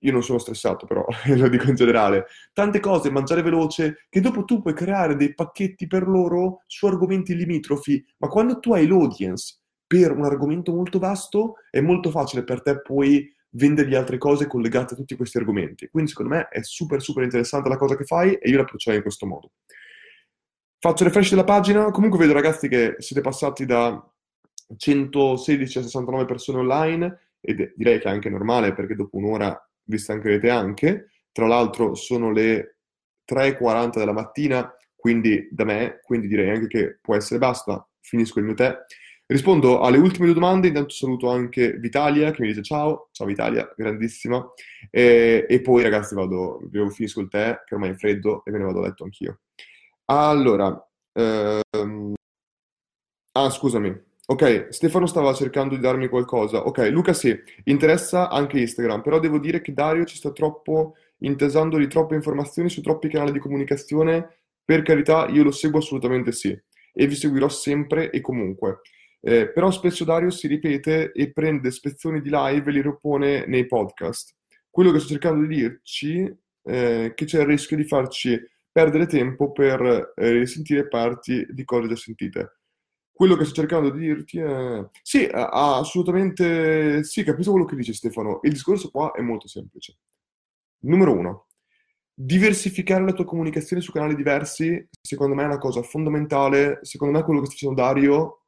io 0.00 0.12
non 0.12 0.22
sono 0.22 0.38
stressato 0.38 0.86
però, 0.86 1.04
lo 1.34 1.48
dico 1.48 1.68
in 1.68 1.74
generale, 1.74 2.26
tante 2.52 2.80
cose, 2.80 3.10
mangiare 3.10 3.42
veloce, 3.42 4.06
che 4.08 4.20
dopo 4.20 4.44
tu 4.44 4.60
puoi 4.60 4.74
creare 4.74 5.16
dei 5.16 5.34
pacchetti 5.34 5.86
per 5.86 6.06
loro 6.06 6.62
su 6.66 6.86
argomenti 6.86 7.34
limitrofi, 7.34 8.04
ma 8.18 8.28
quando 8.28 8.58
tu 8.58 8.74
hai 8.74 8.86
l'audience 8.86 9.60
per 9.86 10.12
un 10.12 10.24
argomento 10.24 10.72
molto 10.72 10.98
vasto, 10.98 11.54
è 11.70 11.80
molto 11.80 12.10
facile 12.10 12.44
per 12.44 12.62
te 12.62 12.80
poi 12.80 13.32
vendergli 13.50 13.94
altre 13.94 14.18
cose 14.18 14.46
collegate 14.46 14.94
a 14.94 14.96
tutti 14.96 15.16
questi 15.16 15.38
argomenti. 15.38 15.88
Quindi 15.88 16.10
secondo 16.10 16.34
me 16.34 16.48
è 16.48 16.62
super 16.62 17.00
super 17.00 17.22
interessante 17.22 17.68
la 17.68 17.76
cosa 17.76 17.96
che 17.96 18.04
fai 18.04 18.34
e 18.34 18.50
io 18.50 18.56
l'approccerei 18.56 18.96
in 18.98 19.04
questo 19.04 19.26
modo. 19.26 19.52
Faccio 20.84 21.04
refresh 21.04 21.30
della 21.30 21.44
pagina, 21.44 21.90
comunque 21.90 22.18
vedo 22.18 22.34
ragazzi 22.34 22.68
che 22.68 22.96
siete 22.98 23.22
passati 23.22 23.64
da 23.64 24.06
116 24.76 25.78
a 25.78 25.82
69 25.82 26.26
persone 26.26 26.58
online 26.58 27.20
ed 27.40 27.72
direi 27.74 27.98
che 27.98 28.04
è 28.04 28.10
anche 28.10 28.28
normale 28.28 28.74
perché 28.74 28.94
dopo 28.94 29.16
un'ora 29.16 29.66
vi 29.84 29.96
stancherete 29.96 30.50
anche. 30.50 31.08
Tra 31.32 31.46
l'altro 31.46 31.94
sono 31.94 32.30
le 32.30 32.80
3.40 33.26 33.92
della 33.96 34.12
mattina, 34.12 34.70
quindi 34.94 35.48
da 35.50 35.64
me, 35.64 36.00
quindi 36.02 36.28
direi 36.28 36.50
anche 36.50 36.66
che 36.66 36.98
può 37.00 37.16
essere 37.16 37.38
basta, 37.38 37.88
finisco 38.00 38.38
il 38.40 38.44
mio 38.44 38.54
tè. 38.54 38.76
Rispondo 39.24 39.80
alle 39.80 39.96
ultime 39.96 40.26
due 40.26 40.34
domande, 40.34 40.68
intanto 40.68 40.90
saluto 40.90 41.30
anche 41.30 41.78
Vitalia 41.78 42.30
che 42.30 42.42
mi 42.42 42.48
dice 42.48 42.62
ciao, 42.62 43.08
ciao 43.10 43.26
Vitalia, 43.26 43.72
grandissima, 43.74 44.46
e, 44.90 45.46
e 45.48 45.60
poi 45.62 45.82
ragazzi 45.82 46.14
vado, 46.14 46.60
finisco 46.90 47.22
il 47.22 47.28
tè 47.30 47.62
che 47.64 47.72
ormai 47.72 47.92
è 47.92 47.94
freddo 47.94 48.44
e 48.44 48.50
me 48.50 48.58
ne 48.58 48.64
vado 48.64 48.80
a 48.80 48.82
letto 48.82 49.04
anch'io. 49.04 49.38
Allora, 50.06 50.88
ehm... 51.12 52.14
ah 53.32 53.50
scusami, 53.50 54.02
Ok, 54.26 54.68
Stefano 54.70 55.04
stava 55.04 55.34
cercando 55.34 55.74
di 55.74 55.82
darmi 55.82 56.08
qualcosa. 56.08 56.64
Ok, 56.64 56.88
Luca 56.90 57.12
sì, 57.12 57.38
interessa 57.64 58.30
anche 58.30 58.58
Instagram, 58.58 59.02
però 59.02 59.18
devo 59.18 59.38
dire 59.38 59.60
che 59.60 59.74
Dario 59.74 60.04
ci 60.04 60.16
sta 60.16 60.32
troppo 60.32 60.94
intesando 61.18 61.76
di 61.76 61.86
troppe 61.88 62.14
informazioni 62.14 62.70
su 62.70 62.80
troppi 62.80 63.10
canali 63.10 63.32
di 63.32 63.38
comunicazione. 63.38 64.38
Per 64.64 64.80
carità, 64.80 65.28
io 65.28 65.42
lo 65.42 65.50
seguo 65.50 65.80
assolutamente 65.80 66.32
sì 66.32 66.58
e 66.96 67.06
vi 67.06 67.14
seguirò 67.14 67.48
sempre 67.50 68.10
e 68.10 68.22
comunque. 68.22 68.80
Eh, 69.20 69.50
però 69.50 69.70
spesso 69.70 70.04
Dario 70.04 70.30
si 70.30 70.46
ripete 70.46 71.12
e 71.12 71.30
prende 71.32 71.70
spezzoni 71.70 72.22
di 72.22 72.30
live 72.30 72.70
e 72.70 72.72
li 72.72 72.80
ripone 72.80 73.44
nei 73.46 73.66
podcast. 73.66 74.34
Quello 74.70 74.90
che 74.90 75.00
sto 75.00 75.08
cercando 75.08 75.46
di 75.46 75.54
dirci 75.54 76.34
è 76.62 77.12
che 77.14 77.24
c'è 77.26 77.40
il 77.40 77.46
rischio 77.46 77.76
di 77.76 77.84
farci 77.84 78.40
perdere 78.74 79.06
tempo 79.06 79.52
per 79.52 80.12
eh, 80.16 80.30
risentire 80.32 80.88
parti 80.88 81.46
di 81.48 81.64
cose 81.64 81.86
già 81.86 81.94
sentite. 81.94 82.58
Quello 83.12 83.36
che 83.36 83.44
sto 83.44 83.54
cercando 83.54 83.90
di 83.90 84.00
dirti 84.00 84.40
è... 84.40 84.84
Sì, 85.00 85.28
assolutamente 85.30 87.04
sì, 87.04 87.22
capisco 87.22 87.52
quello 87.52 87.66
che 87.66 87.76
dice 87.76 87.92
Stefano. 87.92 88.40
Il 88.42 88.50
discorso 88.50 88.90
qua 88.90 89.12
è 89.12 89.20
molto 89.20 89.46
semplice. 89.46 89.98
Numero 90.80 91.12
uno, 91.16 91.46
diversificare 92.12 93.04
la 93.04 93.12
tua 93.12 93.24
comunicazione 93.24 93.80
su 93.80 93.92
canali 93.92 94.16
diversi, 94.16 94.88
secondo 95.00 95.36
me 95.36 95.44
è 95.44 95.46
una 95.46 95.58
cosa 95.58 95.80
fondamentale. 95.82 96.80
Secondo 96.82 97.16
me 97.16 97.24
quello 97.24 97.38
che 97.38 97.46
sta 97.46 97.54
facendo 97.54 97.80
Dario 97.80 98.40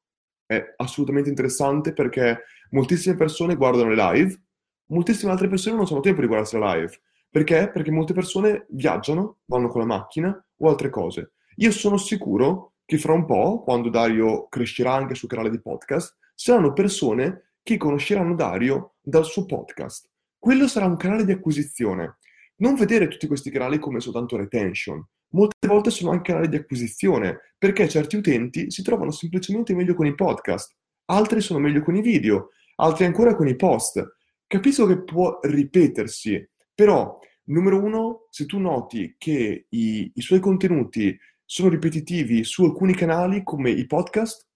è 0.44 0.74
assolutamente 0.78 1.28
interessante 1.28 1.92
perché 1.92 2.46
moltissime 2.70 3.14
persone 3.14 3.54
guardano 3.54 3.90
le 3.90 4.12
live, 4.12 4.42
moltissime 4.86 5.30
altre 5.30 5.46
persone 5.46 5.76
non 5.76 5.86
hanno 5.88 6.00
tempo 6.00 6.20
di 6.20 6.26
guardarsi 6.26 6.58
la 6.58 6.74
live. 6.74 7.00
Perché? 7.36 7.70
Perché 7.70 7.90
molte 7.90 8.14
persone 8.14 8.64
viaggiano, 8.70 9.40
vanno 9.44 9.68
con 9.68 9.82
la 9.82 9.86
macchina 9.86 10.42
o 10.56 10.68
altre 10.70 10.88
cose. 10.88 11.32
Io 11.56 11.70
sono 11.70 11.98
sicuro 11.98 12.76
che 12.86 12.96
fra 12.96 13.12
un 13.12 13.26
po', 13.26 13.62
quando 13.62 13.90
Dario 13.90 14.48
crescerà 14.48 14.94
anche 14.94 15.14
sul 15.14 15.28
canale 15.28 15.50
di 15.50 15.60
podcast, 15.60 16.16
saranno 16.34 16.72
persone 16.72 17.50
che 17.62 17.76
conosceranno 17.76 18.34
Dario 18.34 18.94
dal 19.02 19.26
suo 19.26 19.44
podcast. 19.44 20.08
Quello 20.38 20.66
sarà 20.66 20.86
un 20.86 20.96
canale 20.96 21.26
di 21.26 21.32
acquisizione. 21.32 22.16
Non 22.56 22.74
vedere 22.74 23.06
tutti 23.06 23.26
questi 23.26 23.50
canali 23.50 23.78
come 23.78 24.00
soltanto 24.00 24.38
retention. 24.38 25.06
Molte 25.32 25.68
volte 25.68 25.90
sono 25.90 26.12
anche 26.12 26.32
canali 26.32 26.48
di 26.48 26.56
acquisizione, 26.56 27.52
perché 27.58 27.86
certi 27.86 28.16
utenti 28.16 28.70
si 28.70 28.80
trovano 28.80 29.10
semplicemente 29.10 29.74
meglio 29.74 29.92
con 29.92 30.06
i 30.06 30.14
podcast, 30.14 30.74
altri 31.10 31.42
sono 31.42 31.58
meglio 31.58 31.82
con 31.82 31.96
i 31.96 32.00
video, 32.00 32.48
altri 32.76 33.04
ancora 33.04 33.36
con 33.36 33.46
i 33.46 33.56
post. 33.56 34.02
Capisco 34.46 34.86
che 34.86 35.02
può 35.02 35.38
ripetersi, 35.42 36.48
però, 36.76 37.18
numero 37.44 37.82
uno, 37.82 38.26
se 38.28 38.44
tu 38.44 38.58
noti 38.58 39.14
che 39.16 39.66
i, 39.66 40.12
i 40.14 40.20
suoi 40.20 40.40
contenuti 40.40 41.18
sono 41.42 41.70
ripetitivi 41.70 42.44
su 42.44 42.64
alcuni 42.64 42.94
canali 42.94 43.42
come 43.42 43.70
i 43.70 43.86
podcast, 43.86 44.46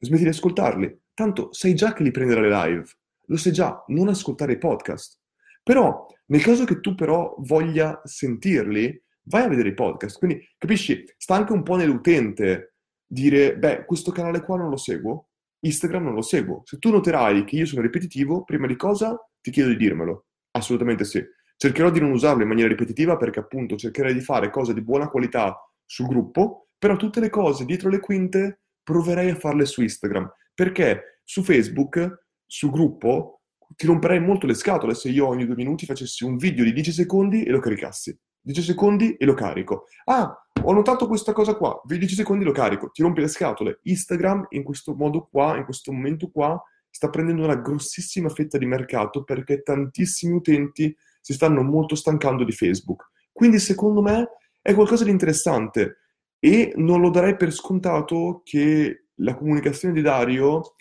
smetti 0.00 0.24
di 0.24 0.30
ascoltarli. 0.30 1.00
Tanto 1.14 1.52
sai 1.52 1.74
già 1.74 1.92
che 1.92 2.02
li 2.02 2.10
prenderà 2.10 2.40
le 2.40 2.50
live, 2.50 2.84
lo 3.26 3.36
sai 3.36 3.52
già, 3.52 3.84
non 3.88 4.08
ascoltare 4.08 4.54
i 4.54 4.58
podcast. 4.58 5.20
Però, 5.62 6.04
nel 6.26 6.42
caso 6.42 6.64
che 6.64 6.80
tu 6.80 6.96
però 6.96 7.36
voglia 7.38 8.00
sentirli, 8.02 9.00
vai 9.26 9.44
a 9.44 9.48
vedere 9.48 9.68
i 9.68 9.74
podcast. 9.74 10.18
Quindi, 10.18 10.44
capisci? 10.58 11.04
Sta 11.16 11.36
anche 11.36 11.52
un 11.52 11.62
po' 11.62 11.76
nell'utente 11.76 12.74
dire, 13.06 13.56
beh, 13.56 13.84
questo 13.84 14.10
canale 14.10 14.42
qua 14.42 14.56
non 14.56 14.68
lo 14.68 14.76
seguo, 14.76 15.28
Instagram 15.60 16.02
non 16.02 16.14
lo 16.14 16.22
seguo. 16.22 16.62
Se 16.64 16.78
tu 16.78 16.90
noterai 16.90 17.44
che 17.44 17.54
io 17.54 17.66
sono 17.66 17.82
ripetitivo, 17.82 18.42
prima 18.42 18.66
di 18.66 18.74
cosa 18.74 19.16
ti 19.40 19.52
chiedo 19.52 19.68
di 19.68 19.76
dirmelo. 19.76 20.26
Assolutamente 20.52 21.04
sì. 21.04 21.22
Cercherò 21.62 21.90
di 21.90 22.00
non 22.00 22.10
usarlo 22.10 22.42
in 22.42 22.48
maniera 22.48 22.68
ripetitiva 22.68 23.16
perché 23.16 23.38
appunto 23.38 23.76
cercherei 23.76 24.12
di 24.12 24.20
fare 24.20 24.50
cose 24.50 24.74
di 24.74 24.82
buona 24.82 25.08
qualità 25.08 25.56
sul 25.84 26.08
gruppo, 26.08 26.70
però 26.76 26.96
tutte 26.96 27.20
le 27.20 27.30
cose 27.30 27.64
dietro 27.64 27.88
le 27.88 28.00
quinte 28.00 28.62
proverei 28.82 29.30
a 29.30 29.36
farle 29.36 29.64
su 29.64 29.80
Instagram. 29.80 30.28
Perché 30.52 31.20
su 31.22 31.44
Facebook, 31.44 32.24
sul 32.44 32.72
gruppo, 32.72 33.42
ti 33.76 33.86
romperei 33.86 34.18
molto 34.18 34.48
le 34.48 34.54
scatole 34.54 34.94
se 34.94 35.08
io 35.08 35.28
ogni 35.28 35.46
due 35.46 35.54
minuti 35.54 35.86
facessi 35.86 36.24
un 36.24 36.36
video 36.36 36.64
di 36.64 36.72
10 36.72 36.90
secondi 36.90 37.44
e 37.44 37.50
lo 37.50 37.60
caricassi. 37.60 38.18
10 38.40 38.60
secondi 38.60 39.14
e 39.14 39.24
lo 39.24 39.34
carico. 39.34 39.84
Ah, 40.06 40.36
ho 40.64 40.72
notato 40.72 41.06
questa 41.06 41.32
cosa 41.32 41.54
qua, 41.54 41.80
10 41.84 42.12
secondi 42.12 42.44
lo 42.44 42.50
carico, 42.50 42.90
ti 42.90 43.02
rompi 43.02 43.20
le 43.20 43.28
scatole. 43.28 43.78
Instagram 43.82 44.46
in 44.48 44.64
questo 44.64 44.96
modo 44.96 45.28
qua, 45.30 45.56
in 45.56 45.64
questo 45.64 45.92
momento 45.92 46.28
qua, 46.28 46.60
sta 46.90 47.08
prendendo 47.08 47.44
una 47.44 47.54
grossissima 47.54 48.30
fetta 48.30 48.58
di 48.58 48.66
mercato 48.66 49.22
perché 49.22 49.62
tantissimi 49.62 50.34
utenti 50.34 50.92
si 51.22 51.32
stanno 51.32 51.62
molto 51.62 51.94
stancando 51.94 52.44
di 52.44 52.52
Facebook. 52.52 53.10
Quindi 53.32 53.58
secondo 53.58 54.02
me 54.02 54.28
è 54.60 54.74
qualcosa 54.74 55.04
di 55.04 55.10
interessante 55.10 55.98
e 56.38 56.72
non 56.76 57.00
lo 57.00 57.08
darei 57.08 57.36
per 57.36 57.52
scontato 57.52 58.42
che 58.44 59.06
la 59.16 59.34
comunicazione 59.34 59.94
di 59.94 60.02
Dario, 60.02 60.74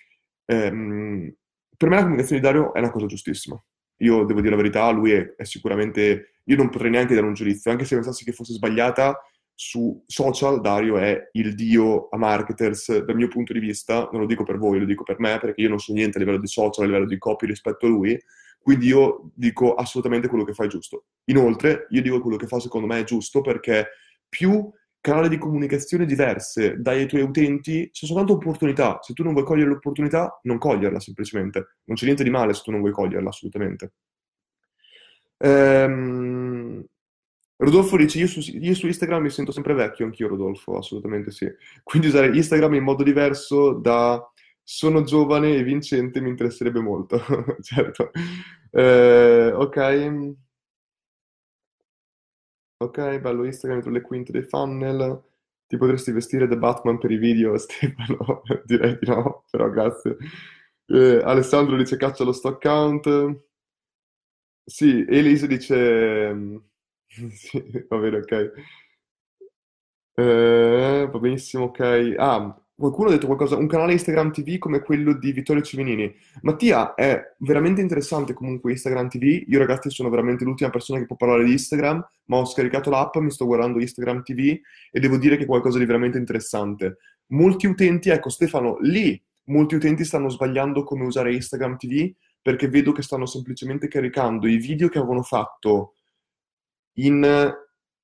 ehm, 0.45 1.33
per 1.77 1.89
me 1.89 1.95
la 1.95 2.01
comunicazione 2.01 2.41
di 2.41 2.47
Dario 2.47 2.73
è 2.73 2.79
una 2.79 2.91
cosa 2.91 3.05
giustissima. 3.05 3.63
Io 3.97 4.23
devo 4.25 4.41
dire 4.41 4.55
la 4.55 4.61
verità, 4.61 4.89
lui 4.89 5.11
è, 5.11 5.35
è 5.35 5.43
sicuramente, 5.43 6.39
io 6.43 6.55
non 6.55 6.69
potrei 6.69 6.89
neanche 6.89 7.13
dare 7.13 7.27
un 7.27 7.35
giudizio, 7.35 7.69
anche 7.69 7.85
se 7.85 7.95
pensassi 7.95 8.23
che 8.23 8.31
fosse 8.31 8.53
sbagliata, 8.53 9.15
su 9.53 10.03
social 10.07 10.59
Dario 10.59 10.97
è 10.97 11.29
il 11.33 11.53
dio 11.53 12.09
a 12.09 12.17
marketers 12.17 13.03
dal 13.03 13.15
mio 13.15 13.27
punto 13.27 13.53
di 13.53 13.59
vista, 13.59 14.09
non 14.11 14.21
lo 14.21 14.27
dico 14.27 14.43
per 14.43 14.57
voi, 14.57 14.79
lo 14.79 14.85
dico 14.85 15.03
per 15.03 15.19
me, 15.19 15.37
perché 15.39 15.61
io 15.61 15.69
non 15.69 15.77
so 15.77 15.93
niente 15.93 16.17
a 16.17 16.19
livello 16.19 16.39
di 16.39 16.47
social, 16.47 16.85
a 16.85 16.87
livello 16.87 17.05
di 17.05 17.19
copy 17.19 17.45
rispetto 17.45 17.85
a 17.85 17.89
lui, 17.89 18.19
quindi 18.61 18.87
io 18.87 19.31
dico 19.33 19.73
assolutamente 19.73 20.27
quello 20.27 20.43
che 20.43 20.53
fa 20.53 20.65
è 20.65 20.67
giusto. 20.67 21.05
Inoltre, 21.25 21.87
io 21.89 22.01
dico 22.01 22.21
quello 22.21 22.37
che 22.37 22.47
fa 22.47 22.59
secondo 22.59 22.87
me 22.87 22.99
è 22.99 23.03
giusto 23.03 23.41
perché 23.41 23.87
più 24.29 24.71
canali 25.01 25.29
di 25.29 25.39
comunicazione 25.39 26.05
diverse 26.05 26.79
dai 26.79 27.07
tuoi 27.07 27.23
utenti, 27.23 27.89
c'è 27.91 28.05
soltanto 28.05 28.33
opportunità. 28.33 28.99
Se 29.01 29.13
tu 29.13 29.23
non 29.23 29.33
vuoi 29.33 29.45
cogliere 29.45 29.69
l'opportunità, 29.69 30.39
non 30.43 30.59
coglierla 30.59 30.99
semplicemente. 30.99 31.77
Non 31.85 31.97
c'è 31.97 32.05
niente 32.05 32.23
di 32.23 32.29
male 32.29 32.53
se 32.53 32.61
tu 32.63 32.71
non 32.71 32.81
vuoi 32.81 32.91
coglierla, 32.91 33.29
assolutamente. 33.29 33.93
Ehm... 35.37 36.85
Rodolfo 37.61 37.95
dice, 37.95 38.17
io 38.17 38.25
su, 38.25 38.39
io 38.39 38.73
su, 38.73 38.87
Instagram 38.87 39.21
mi 39.21 39.29
sento 39.29 39.51
sempre 39.51 39.75
vecchio, 39.75 40.05
anch'io 40.05 40.27
Rodolfo, 40.27 40.77
assolutamente 40.77 41.29
sì. 41.29 41.47
Quindi 41.83 42.07
usare 42.07 42.35
Instagram 42.35 42.73
in 42.73 42.83
modo 42.83 43.03
diverso 43.03 43.73
da 43.73 44.19
sono 44.73 45.03
giovane 45.03 45.55
e 45.55 45.63
vincente 45.63 46.21
mi 46.21 46.29
interesserebbe 46.29 46.79
molto, 46.79 47.19
certo. 47.61 48.11
Eh, 48.71 49.51
ok. 49.53 50.35
Ok, 52.77 53.19
bello 53.19 53.45
Instagram 53.45 53.79
dietro 53.81 53.91
le 53.91 54.01
quinte 54.01 54.31
dei 54.31 54.41
funnel. 54.43 55.21
Ti 55.67 55.77
potresti 55.77 56.11
vestire 56.11 56.47
da 56.47 56.55
Batman 56.55 56.97
per 56.97 57.11
i 57.11 57.17
video, 57.17 57.55
Stefano? 57.59 58.41
Direi 58.65 58.97
di 58.99 59.07
no, 59.07 59.43
però 59.49 59.69
grazie. 59.69 60.17
Eh, 60.87 61.21
Alessandro 61.23 61.77
dice 61.77 61.97
caccia 61.97 62.23
lo 62.23 62.31
stock 62.31 62.61
count. 62.61 63.07
Sì, 64.65 65.05
Elise 65.07 65.47
dice... 65.47 66.33
Mm, 66.33 66.57
sì, 67.31 67.85
va 67.89 67.97
bene, 67.97 68.17
ok. 68.17 68.51
Eh, 70.17 71.07
va 71.11 71.19
benissimo, 71.19 71.65
ok. 71.65 72.15
Ah, 72.17 72.55
Qualcuno 72.81 73.09
ha 73.09 73.11
detto 73.11 73.27
qualcosa, 73.27 73.57
un 73.57 73.67
canale 73.67 73.91
Instagram 73.91 74.31
TV 74.31 74.57
come 74.57 74.81
quello 74.81 75.13
di 75.13 75.31
Vittorio 75.33 75.61
Ciminini. 75.61 76.11
Mattia, 76.41 76.95
è 76.95 77.35
veramente 77.37 77.79
interessante 77.79 78.33
comunque 78.33 78.71
Instagram 78.71 79.07
TV. 79.07 79.43
Io 79.49 79.59
ragazzi 79.59 79.91
sono 79.91 80.09
veramente 80.09 80.43
l'ultima 80.43 80.71
persona 80.71 80.97
che 80.97 81.05
può 81.05 81.15
parlare 81.15 81.43
di 81.43 81.51
Instagram, 81.51 82.03
ma 82.25 82.37
ho 82.37 82.45
scaricato 82.45 82.89
l'app, 82.89 83.17
mi 83.17 83.29
sto 83.29 83.45
guardando 83.45 83.79
Instagram 83.79 84.23
TV 84.23 84.59
e 84.89 84.99
devo 84.99 85.17
dire 85.17 85.37
che 85.37 85.43
è 85.43 85.45
qualcosa 85.45 85.77
di 85.77 85.85
veramente 85.85 86.17
interessante. 86.17 86.97
Molti 87.27 87.67
utenti, 87.67 88.09
ecco 88.09 88.29
Stefano, 88.29 88.79
lì 88.79 89.23
molti 89.43 89.75
utenti 89.75 90.03
stanno 90.03 90.29
sbagliando 90.29 90.83
come 90.83 91.05
usare 91.05 91.35
Instagram 91.35 91.77
TV 91.77 92.11
perché 92.41 92.67
vedo 92.67 92.93
che 92.93 93.03
stanno 93.03 93.27
semplicemente 93.27 93.87
caricando 93.89 94.47
i 94.47 94.57
video 94.57 94.89
che 94.89 94.97
avevano 94.97 95.21
fatto 95.21 95.93
in 96.93 97.53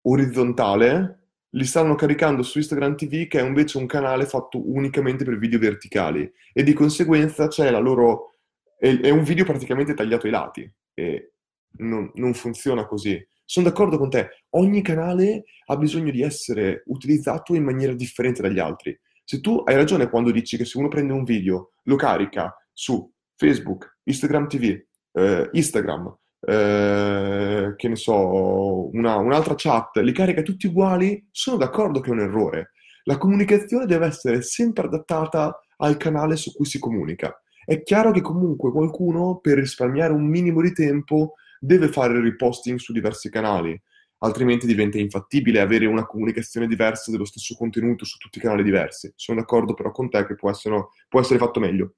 orizzontale 0.03 1.16
li 1.51 1.65
stanno 1.65 1.95
caricando 1.95 2.43
su 2.43 2.57
Instagram 2.57 2.95
TV, 2.95 3.27
che 3.27 3.39
è 3.39 3.43
invece 3.43 3.77
un 3.77 3.85
canale 3.85 4.25
fatto 4.25 4.61
unicamente 4.71 5.23
per 5.23 5.37
video 5.37 5.59
verticali. 5.59 6.29
E 6.53 6.63
di 6.63 6.73
conseguenza 6.73 7.47
c'è 7.47 7.69
la 7.69 7.79
loro. 7.79 8.35
È, 8.77 8.99
è 8.99 9.09
un 9.09 9.23
video 9.23 9.45
praticamente 9.45 9.93
tagliato 9.93 10.25
ai 10.25 10.31
lati. 10.31 10.73
E 10.93 11.33
non, 11.77 12.11
non 12.15 12.33
funziona 12.33 12.85
così. 12.85 13.25
Sono 13.45 13.67
d'accordo 13.67 13.97
con 13.97 14.09
te. 14.09 14.43
Ogni 14.51 14.81
canale 14.81 15.45
ha 15.67 15.77
bisogno 15.77 16.11
di 16.11 16.21
essere 16.21 16.83
utilizzato 16.87 17.55
in 17.55 17.63
maniera 17.63 17.93
differente 17.93 18.41
dagli 18.41 18.59
altri. 18.59 18.97
Se 19.23 19.39
tu 19.41 19.61
hai 19.65 19.75
ragione 19.75 20.09
quando 20.09 20.31
dici 20.31 20.57
che 20.57 20.65
se 20.65 20.77
uno 20.77 20.89
prende 20.89 21.13
un 21.13 21.23
video, 21.23 21.71
lo 21.83 21.95
carica 21.95 22.53
su 22.73 23.09
Facebook, 23.35 23.99
Instagram 24.03 24.47
TV, 24.47 24.81
eh, 25.13 25.49
Instagram, 25.51 26.17
eh, 26.39 27.73
che 27.75 27.87
ne 27.87 27.95
so, 27.95 28.89
una, 28.95 29.15
un'altra 29.17 29.55
chat, 29.55 29.97
li 29.97 30.11
carica 30.11 30.41
tutti 30.41 30.67
uguali, 30.67 31.27
sono 31.31 31.57
d'accordo 31.57 31.99
che 31.99 32.09
è 32.09 32.13
un 32.13 32.19
errore. 32.19 32.71
La 33.03 33.17
comunicazione 33.17 33.85
deve 33.85 34.07
essere 34.07 34.41
sempre 34.41 34.85
adattata 34.85 35.59
al 35.77 35.97
canale 35.97 36.35
su 36.35 36.53
cui 36.53 36.65
si 36.65 36.79
comunica. 36.79 37.41
È 37.65 37.81
chiaro 37.83 38.11
che 38.11 38.21
comunque 38.21 38.71
qualcuno, 38.71 39.39
per 39.39 39.57
risparmiare 39.57 40.13
un 40.13 40.25
minimo 40.25 40.61
di 40.61 40.73
tempo, 40.73 41.33
deve 41.59 41.87
fare 41.87 42.13
il 42.13 42.23
reposting 42.23 42.77
su 42.77 42.93
diversi 42.93 43.29
canali, 43.29 43.79
altrimenti 44.19 44.65
diventa 44.65 44.97
infattibile 44.97 45.59
avere 45.59 45.85
una 45.85 46.05
comunicazione 46.05 46.67
diversa 46.67 47.11
dello 47.11 47.25
stesso 47.25 47.55
contenuto 47.55 48.05
su 48.05 48.17
tutti 48.17 48.37
i 48.37 48.41
canali 48.41 48.63
diversi. 48.63 49.11
Sono 49.15 49.39
d'accordo 49.39 49.73
però 49.73 49.91
con 49.91 50.09
te 50.09 50.25
che 50.25 50.35
può 50.35 50.49
essere, 50.49 50.87
può 51.09 51.19
essere 51.19 51.39
fatto 51.39 51.59
meglio. 51.59 51.95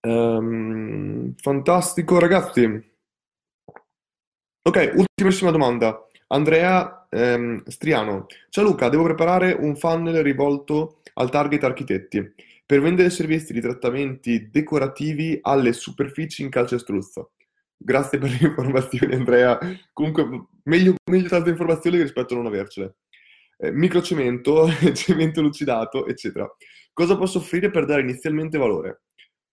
Um, 0.00 1.34
fantastico, 1.36 2.18
ragazzi. 2.18 2.94
Ok, 4.66 4.94
ultimissima 4.96 5.52
domanda. 5.52 6.08
Andrea 6.26 7.06
ehm, 7.08 7.62
Striano. 7.66 8.26
Ciao 8.48 8.64
Luca, 8.64 8.88
devo 8.88 9.04
preparare 9.04 9.52
un 9.52 9.76
funnel 9.76 10.24
rivolto 10.24 11.02
al 11.14 11.30
target 11.30 11.62
architetti 11.62 12.34
per 12.66 12.80
vendere 12.80 13.10
servizi 13.10 13.52
di 13.52 13.60
trattamenti 13.60 14.50
decorativi 14.50 15.38
alle 15.40 15.72
superfici 15.72 16.42
in 16.42 16.48
calcestruzzo. 16.50 17.34
Grazie 17.76 18.18
per 18.18 18.28
le 18.28 18.38
informazioni 18.48 19.14
Andrea. 19.14 19.56
Comunque 19.92 20.48
meglio, 20.64 20.94
meglio 21.12 21.28
tante 21.28 21.50
informazioni 21.50 22.02
rispetto 22.02 22.34
a 22.34 22.38
non 22.38 22.46
avercele. 22.46 22.96
Eh, 23.58 23.70
microcemento, 23.70 24.66
cemento 24.94 25.42
lucidato, 25.42 26.08
eccetera. 26.08 26.44
Cosa 26.92 27.16
posso 27.16 27.38
offrire 27.38 27.70
per 27.70 27.84
dare 27.84 28.02
inizialmente 28.02 28.58
valore? 28.58 29.02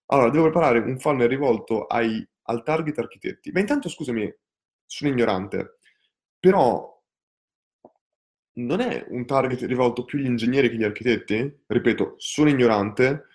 Allora, 0.08 0.32
devo 0.32 0.46
preparare 0.46 0.80
un 0.80 0.98
funnel 0.98 1.30
rivolto 1.30 1.86
ai, 1.86 2.28
al 2.46 2.64
target 2.64 2.98
architetti. 2.98 3.52
Ma 3.52 3.60
intanto, 3.60 3.90
scusami, 3.90 4.28
sono 4.94 5.10
ignorante, 5.10 5.80
però 6.40 6.92
non 8.56 8.80
è 8.80 9.04
un 9.10 9.26
target 9.26 9.64
rivolto 9.64 10.06
più 10.06 10.20
agli 10.20 10.28
ingegneri 10.28 10.70
che 10.70 10.76
agli 10.76 10.84
architetti? 10.84 11.64
Ripeto, 11.66 12.14
sono 12.18 12.50
ignorante 12.50 13.26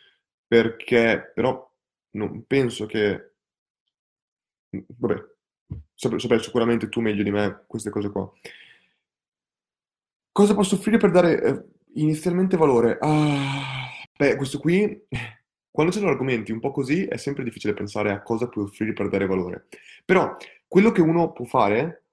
perché 0.47 1.33
però 1.35 1.69
non 2.11 2.47
penso 2.47 2.87
che... 2.87 3.33
Vabbè, 4.71 5.25
saprai 5.95 6.41
sicuramente 6.41 6.89
tu 6.89 7.01
meglio 7.01 7.25
di 7.25 7.33
me 7.33 7.65
queste 7.67 7.91
cose 7.91 8.11
qua. 8.11 8.31
Cosa 10.31 10.55
posso 10.55 10.77
offrire 10.77 10.99
per 10.99 11.11
dare 11.11 11.43
eh, 11.43 11.65
inizialmente 11.95 12.57
valore? 12.57 12.99
Ah, 13.01 13.89
beh, 14.17 14.37
questo 14.37 14.61
qui, 14.61 15.07
quando 15.71 15.93
ci 15.93 15.99
sono 15.99 16.11
argomenti 16.11 16.53
un 16.53 16.61
po' 16.61 16.71
così, 16.71 17.05
è 17.05 17.17
sempre 17.17 17.45
difficile 17.45 17.75
pensare 17.75 18.11
a 18.11 18.23
cosa 18.23 18.49
puoi 18.49 18.65
offrire 18.65 18.93
per 18.93 19.09
dare 19.09 19.27
valore. 19.27 19.67
Però 20.05 20.37
quello 20.67 20.91
che 20.93 21.01
uno 21.01 21.33
può 21.33 21.45
fare, 21.45 22.05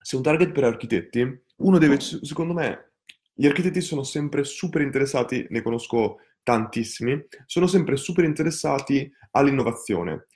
se 0.00 0.16
un 0.16 0.22
target 0.22 0.52
per 0.52 0.64
architetti, 0.64 1.42
uno 1.56 1.78
deve, 1.78 1.98
secondo 2.00 2.52
me, 2.52 2.92
gli 3.34 3.46
architetti 3.46 3.80
sono 3.80 4.02
sempre 4.02 4.44
super 4.44 4.80
interessati, 4.82 5.46
ne 5.50 5.62
conosco 5.62 6.18
tantissimi, 6.42 7.26
sono 7.44 7.66
sempre 7.66 7.96
super 7.96 8.24
interessati 8.24 9.10
all'innovazione. 9.32 10.26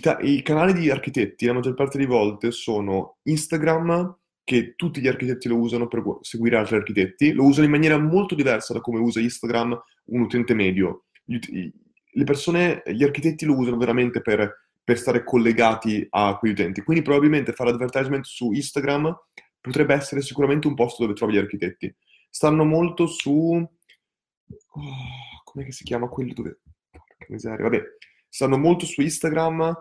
Ta- 0.00 0.18
I 0.20 0.42
canali 0.42 0.72
di 0.74 0.90
architetti, 0.90 1.46
la 1.46 1.52
maggior 1.54 1.74
parte 1.74 1.98
delle 1.98 2.08
volte, 2.10 2.50
sono 2.50 3.16
Instagram, 3.22 4.16
che 4.44 4.74
tutti 4.76 5.00
gli 5.00 5.08
architetti 5.08 5.48
lo 5.48 5.56
usano 5.56 5.88
per 5.88 6.02
seguire 6.20 6.56
altri 6.56 6.76
architetti, 6.76 7.32
lo 7.32 7.44
usano 7.44 7.64
in 7.64 7.72
maniera 7.72 7.98
molto 7.98 8.34
diversa 8.34 8.74
da 8.74 8.80
come 8.80 9.00
usa 9.00 9.20
Instagram 9.20 9.82
un 10.06 10.20
utente 10.20 10.54
medio. 10.54 11.06
le 11.26 12.24
persone, 12.24 12.82
gli 12.86 13.02
architetti 13.02 13.46
lo 13.46 13.56
usano 13.56 13.76
veramente 13.76 14.20
per 14.20 14.64
per 14.84 14.98
stare 14.98 15.24
collegati 15.24 16.06
a 16.10 16.36
quegli 16.36 16.52
utenti. 16.52 16.82
Quindi 16.82 17.02
probabilmente 17.02 17.54
fare 17.54 17.70
advertisement 17.70 18.24
su 18.24 18.52
Instagram 18.52 19.16
potrebbe 19.58 19.94
essere 19.94 20.20
sicuramente 20.20 20.66
un 20.66 20.74
posto 20.74 21.02
dove 21.02 21.14
trovi 21.14 21.32
gli 21.32 21.38
architetti. 21.38 21.92
Stanno 22.28 22.64
molto 22.64 23.06
su... 23.06 23.66
Oh, 24.68 25.42
come 25.42 25.72
si 25.72 25.84
chiama 25.84 26.08
quello 26.08 26.34
dove... 26.34 26.60
Porca 26.90 27.26
miseria, 27.28 27.64
vabbè. 27.64 27.82
Stanno 28.28 28.58
molto 28.58 28.84
su 28.84 29.00
Instagram 29.00 29.74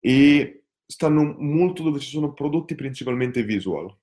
e 0.00 0.64
stanno 0.90 1.34
molto 1.38 1.82
dove 1.82 1.98
ci 1.98 2.08
sono 2.08 2.32
prodotti 2.32 2.74
principalmente 2.74 3.42
visual. 3.42 3.94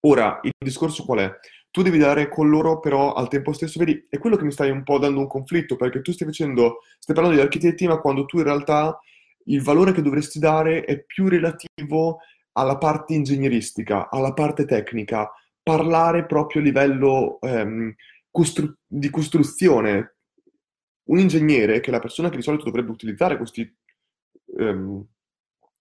Ora, 0.00 0.40
il 0.42 0.52
discorso 0.58 1.04
qual 1.04 1.18
è? 1.18 1.38
Tu 1.70 1.82
devi 1.82 1.98
dare 1.98 2.28
con 2.28 2.48
loro, 2.48 2.80
però 2.80 3.12
al 3.12 3.28
tempo 3.28 3.52
stesso, 3.52 3.78
vedi, 3.78 4.06
è 4.08 4.18
quello 4.18 4.36
che 4.36 4.44
mi 4.44 4.52
stai 4.52 4.70
un 4.70 4.84
po' 4.84 4.98
dando 4.98 5.20
un 5.20 5.26
conflitto, 5.26 5.76
perché 5.76 6.00
tu 6.00 6.12
stai 6.12 6.26
facendo, 6.26 6.78
stai 6.98 7.14
parlando 7.14 7.38
di 7.38 7.44
architetti, 7.44 7.86
ma 7.86 8.00
quando 8.00 8.24
tu 8.24 8.38
in 8.38 8.44
realtà 8.44 8.98
il 9.44 9.62
valore 9.62 9.92
che 9.92 10.02
dovresti 10.02 10.38
dare 10.38 10.84
è 10.84 11.02
più 11.04 11.28
relativo 11.28 12.20
alla 12.52 12.78
parte 12.78 13.14
ingegneristica, 13.14 14.08
alla 14.08 14.32
parte 14.32 14.64
tecnica, 14.64 15.30
parlare 15.62 16.24
proprio 16.24 16.62
a 16.62 16.64
livello 16.64 17.38
ehm, 17.40 17.94
costru- 18.30 18.74
di 18.86 19.10
costruzione. 19.10 20.16
Un 21.08 21.18
ingegnere, 21.18 21.80
che 21.80 21.88
è 21.88 21.92
la 21.92 22.00
persona 22.00 22.30
che 22.30 22.36
di 22.36 22.42
solito 22.42 22.64
dovrebbe 22.64 22.90
utilizzare 22.90 23.36
questi, 23.36 23.76
ehm, 24.58 25.06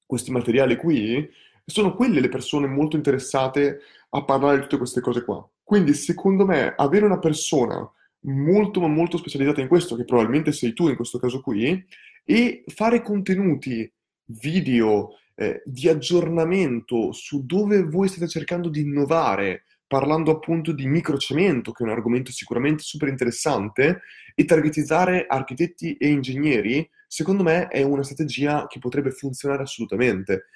questi 0.08 0.32
materiali 0.32 0.76
qui, 0.78 1.30
sono 1.64 1.94
quelle 1.94 2.22
le 2.22 2.30
persone 2.30 2.66
molto 2.66 2.96
interessate 2.96 3.82
a 4.10 4.24
parlare 4.24 4.56
di 4.56 4.64
tutte 4.64 4.78
queste 4.78 5.02
cose 5.02 5.24
qua. 5.24 5.48
Quindi, 5.64 5.94
secondo 5.94 6.46
me, 6.46 6.74
avere 6.76 7.06
una 7.06 7.20
persona 7.20 7.88
molto 8.22 8.80
ma 8.80 8.88
molto 8.88 9.18
specializzata 9.18 9.62
in 9.62 9.68
questo, 9.68 9.96
che 9.96 10.06
probabilmente 10.06 10.52
sei 10.52 10.74
tu 10.74 10.88
in 10.88 10.96
questo 10.96 11.20
caso 11.20 11.42
qui, 11.42 11.86
e 12.24 12.64
fare 12.68 13.02
contenuti 13.02 13.92
video 14.30 15.12
eh, 15.36 15.62
di 15.66 15.88
aggiornamento 15.88 17.12
su 17.12 17.46
dove 17.46 17.84
voi 17.84 18.08
state 18.08 18.28
cercando 18.28 18.70
di 18.70 18.82
innovare, 18.82 19.64
parlando 19.88 20.32
appunto 20.32 20.72
di 20.72 20.86
microcemento, 20.86 21.72
che 21.72 21.84
è 21.84 21.88
un 21.88 21.94
argomento 21.94 22.32
sicuramente 22.32 22.84
super 22.84 23.10
interessante, 23.10 24.02
e 24.36 24.46
targetizzare 24.46 25.26
architetti 25.28 25.96
e 25.96 26.10
ingegneri, 26.10 26.88
secondo 27.08 27.44
me 27.44 27.68
è 27.68 27.82
una 27.82 28.04
strategia 28.04 28.68
che 28.68 28.80
potrebbe 28.80 29.12
funzionare 29.12 29.64
assolutamente 29.64 30.48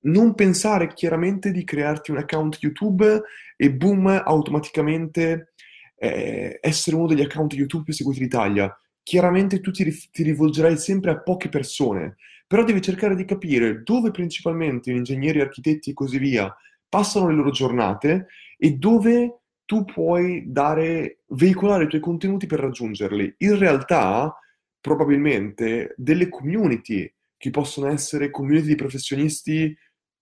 non 0.00 0.34
pensare 0.34 0.92
chiaramente 0.92 1.50
di 1.50 1.64
crearti 1.64 2.10
un 2.10 2.18
account 2.18 2.58
YouTube 2.60 3.22
e 3.56 3.72
boom, 3.72 4.06
automaticamente 4.24 5.54
eh, 5.96 6.58
essere 6.60 6.96
uno 6.96 7.06
degli 7.06 7.22
account 7.22 7.54
YouTube 7.54 7.84
più 7.84 7.92
seguiti 7.92 8.20
d'Italia. 8.20 8.72
Chiaramente 9.02 9.60
tu 9.60 9.70
ti, 9.70 9.90
ti 10.12 10.22
rivolgerai 10.22 10.76
sempre 10.76 11.10
a 11.10 11.18
poche 11.18 11.48
persone, 11.48 12.16
però 12.46 12.62
devi 12.62 12.80
cercare 12.80 13.16
di 13.16 13.24
capire 13.24 13.82
dove 13.82 14.10
principalmente 14.10 14.92
ingegneri, 14.92 15.40
architetti 15.40 15.90
e 15.90 15.94
così 15.94 16.18
via 16.18 16.54
passano 16.88 17.28
le 17.28 17.34
loro 17.34 17.50
giornate 17.50 18.28
e 18.58 18.72
dove 18.72 19.40
tu 19.64 19.84
puoi 19.84 20.44
dare, 20.46 21.20
veicolare 21.28 21.84
i 21.84 21.88
tuoi 21.88 22.00
contenuti 22.00 22.46
per 22.46 22.60
raggiungerli. 22.60 23.34
In 23.38 23.58
realtà, 23.58 24.34
probabilmente, 24.80 25.94
delle 25.96 26.28
community 26.28 27.10
che 27.36 27.50
possono 27.50 27.88
essere 27.88 28.30
community 28.30 28.66
di 28.66 28.74
professionisti 28.74 29.76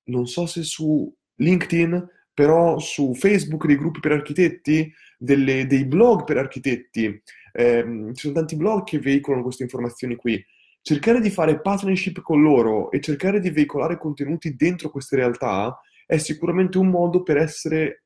non 0.06 0.26
so 0.26 0.46
se 0.46 0.62
su 0.62 1.12
LinkedIn, 1.36 2.08
però 2.32 2.78
su 2.78 3.14
Facebook 3.14 3.66
dei 3.66 3.76
gruppi 3.76 4.00
per 4.00 4.12
architetti, 4.12 4.92
delle, 5.16 5.66
dei 5.66 5.86
blog 5.86 6.24
per 6.24 6.36
architetti. 6.36 7.22
Eh, 7.52 8.10
ci 8.12 8.20
sono 8.20 8.34
tanti 8.34 8.56
blog 8.56 8.84
che 8.84 8.98
veicolano 8.98 9.42
queste 9.42 9.62
informazioni 9.62 10.16
qui. 10.16 10.44
Cercare 10.82 11.20
di 11.20 11.30
fare 11.30 11.60
partnership 11.60 12.20
con 12.20 12.42
loro 12.42 12.90
e 12.90 13.00
cercare 13.00 13.40
di 13.40 13.50
veicolare 13.50 13.98
contenuti 13.98 14.54
dentro 14.54 14.90
queste 14.90 15.16
realtà 15.16 15.80
è 16.04 16.18
sicuramente 16.18 16.78
un 16.78 16.88
modo 16.88 17.22
per 17.22 17.38
essere, 17.38 18.04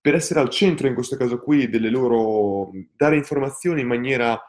per 0.00 0.14
essere 0.14 0.40
al 0.40 0.48
centro, 0.48 0.86
in 0.86 0.94
questo 0.94 1.16
caso 1.16 1.38
qui, 1.38 1.68
delle 1.68 1.90
loro... 1.90 2.70
dare 2.96 3.16
informazioni 3.16 3.80
in 3.80 3.86
maniera 3.86 4.40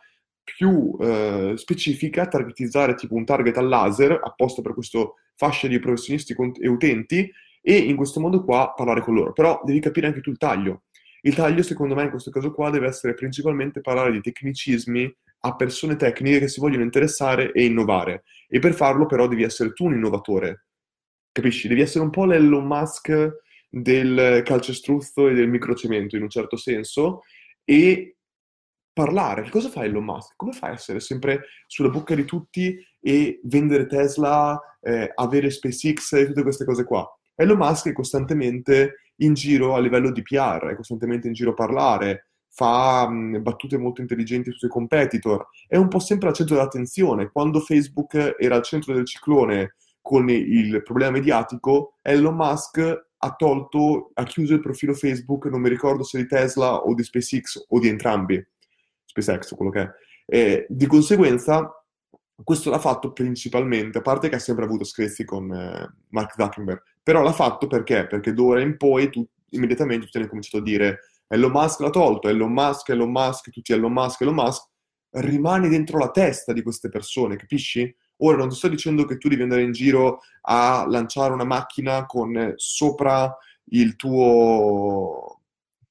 più 0.44 0.98
eh, 1.00 1.54
specifica, 1.56 2.28
targetizzare 2.28 2.96
tipo 2.96 3.16
un 3.16 3.26
target 3.26 3.58
al 3.58 3.68
laser 3.68 4.20
apposta 4.24 4.62
per 4.62 4.74
questo 4.74 5.16
fascia 5.36 5.68
di 5.68 5.80
professionisti 5.80 6.36
e 6.60 6.68
utenti 6.68 7.32
e 7.62 7.78
in 7.78 7.96
questo 7.96 8.20
modo 8.20 8.44
qua 8.44 8.74
parlare 8.76 9.02
con 9.02 9.14
loro. 9.14 9.34
Però 9.34 9.62
devi 9.64 9.80
capire 9.80 10.08
anche 10.08 10.22
tu 10.22 10.32
il 10.32 10.38
taglio. 10.38 10.84
Il 11.22 11.36
taglio, 11.36 11.64
secondo 11.64 11.96
me, 11.96 12.04
in 12.04 12.10
questo 12.10 12.32
caso 12.32 12.52
qua 12.54 12.70
deve 12.70 12.88
essere 12.88 13.14
principalmente 13.14 13.82
parlare 13.82 14.12
di 14.12 14.22
tecnicismi 14.22 15.16
a 15.42 15.56
persone 15.56 15.96
tecniche 15.96 16.40
che 16.40 16.48
si 16.48 16.60
vogliono 16.60 16.84
interessare 16.84 17.52
e 17.52 17.66
innovare. 17.66 18.24
E 18.48 18.60
per 18.60 18.74
farlo, 18.74 19.06
però, 19.06 19.28
devi 19.28 19.44
essere 19.44 19.74
tu 19.74 19.86
un 19.86 19.94
innovatore. 19.94 20.66
Capisci? 21.32 21.68
Devi 21.68 21.82
essere 21.82 22.04
un 22.04 22.10
po' 22.10 22.26
l'Elon 22.26 22.66
Musk 22.66 23.10
del 23.70 24.42
calcestruzzo 24.44 25.28
e 25.30 25.34
del 25.34 25.50
microcemento, 25.50 26.16
in 26.16 26.24
un 26.24 26.30
certo 26.30 26.58
senso, 26.58 27.22
e 27.64 28.16
parlare. 28.92 29.44
Che 29.44 29.50
cosa 29.52 29.70
fa 29.70 29.84
Elon 29.84 30.04
Musk? 30.04 30.34
Come 30.36 30.52
fai 30.52 30.72
a 30.72 30.74
essere 30.74 31.00
sempre 31.00 31.46
sulla 31.68 31.90
bocca 31.90 32.16
di 32.16 32.26
tutti 32.26 32.76
e 33.00 33.40
vendere 33.44 33.86
Tesla, 33.86 34.60
eh, 34.82 35.12
avere 35.14 35.50
SpaceX 35.50 36.14
e 36.14 36.26
tutte 36.28 36.44
queste 36.44 36.66
cose 36.66 36.84
qua? 36.84 37.08
Elon 37.36 37.58
Musk 37.58 37.88
è 37.88 37.94
costantemente 37.94 38.96
in 39.18 39.34
giro 39.34 39.76
a 39.76 39.80
livello 39.80 40.12
di 40.12 40.22
PR, 40.22 40.68
è 40.68 40.76
costantemente 40.76 41.28
in 41.28 41.34
giro 41.34 41.52
a 41.52 41.54
parlare, 41.54 42.30
fa 42.50 43.08
mh, 43.08 43.42
battute 43.42 43.78
molto 43.78 44.02
intelligenti 44.02 44.50
sui 44.50 44.60
suoi 44.60 44.72
competitor, 44.72 45.48
è 45.68 45.78
un 45.78 45.88
po' 45.88 46.00
sempre 46.00 46.30
al 46.30 46.36
centro 46.36 46.56
dell'attenzione. 46.56 47.30
Quando 47.32 47.60
Facebook 47.60 48.36
era 48.38 48.56
al 48.56 48.64
centro 48.64 48.94
del 48.94 49.06
ciclone 49.06 49.76
con 50.02 50.30
il 50.30 50.82
problema 50.84 51.12
mediatico, 51.12 51.96
Elon 52.02 52.36
Musk 52.36 53.08
ha 53.22 53.36
tolto, 53.36 54.12
ha 54.14 54.24
chiuso 54.24 54.54
il 54.54 54.62
profilo 54.62 54.94
Facebook, 54.94 55.46
non 55.46 55.62
mi 55.62 55.70
ricordo 55.70 56.04
se 56.04 56.18
di 56.18 56.28
Tesla 56.28 56.78
o 56.78 56.94
di 56.94 57.04
SpaceX 57.04 57.66
o 57.68 57.80
di 57.80 57.88
entrambi. 57.88 58.44
SpaceX, 59.06 59.56
quello 59.56 59.72
che 59.72 59.82
è. 59.82 59.90
E 60.26 60.66
di 60.70 60.86
conseguenza, 60.86 61.72
questo 62.44 62.70
l'ha 62.70 62.80
fatto 62.80 63.12
principalmente, 63.12 63.98
a 63.98 64.02
parte 64.02 64.30
che 64.30 64.36
ha 64.36 64.40
sempre 64.40 64.66
avuto 64.66 64.84
screzi 64.84 65.26
con 65.26 65.52
eh, 65.52 65.94
Mark 66.10 66.34
Zuckerberg, 66.38 66.82
però 67.04 67.22
l'ha 67.22 67.34
fatto 67.34 67.68
perché? 67.68 68.08
Perché 68.08 68.34
d'ora 68.34 68.62
in 68.62 68.78
poi 68.78 69.10
tu, 69.10 69.28
immediatamente 69.50 70.06
tutti 70.06 70.18
hanno 70.18 70.28
cominciato 70.28 70.58
a 70.58 70.62
dire 70.62 71.00
Elon 71.28 71.52
Musk 71.52 71.80
l'ha 71.82 71.90
tolto, 71.90 72.30
Elon 72.30 72.52
Musk, 72.52 72.90
Elon 72.90 73.12
Musk, 73.12 73.50
tutti 73.50 73.74
Elon 73.74 73.92
Musk, 73.92 74.22
Elon 74.22 74.36
Musk, 74.36 74.64
rimani 75.12 75.68
dentro 75.70 75.98
la 75.98 76.12
testa 76.12 76.54
di 76.54 76.62
queste 76.62 76.90
persone, 76.90 77.36
capisci? 77.36 77.94
Ora 78.22 78.38
non 78.38 78.50
ti 78.50 78.56
sto 78.56 78.68
dicendo 78.68 79.06
che 79.06 79.18
tu 79.18 79.28
devi 79.30 79.42
andare 79.44 79.64
in 79.64 79.72
giro 79.72 80.20
a 80.42 80.86
lanciare 80.88 81.34
una 81.34 81.44
macchina 81.46 82.06
con 82.06 82.54
sopra 82.56 83.36
il 83.72 83.96
tuo 83.96 85.40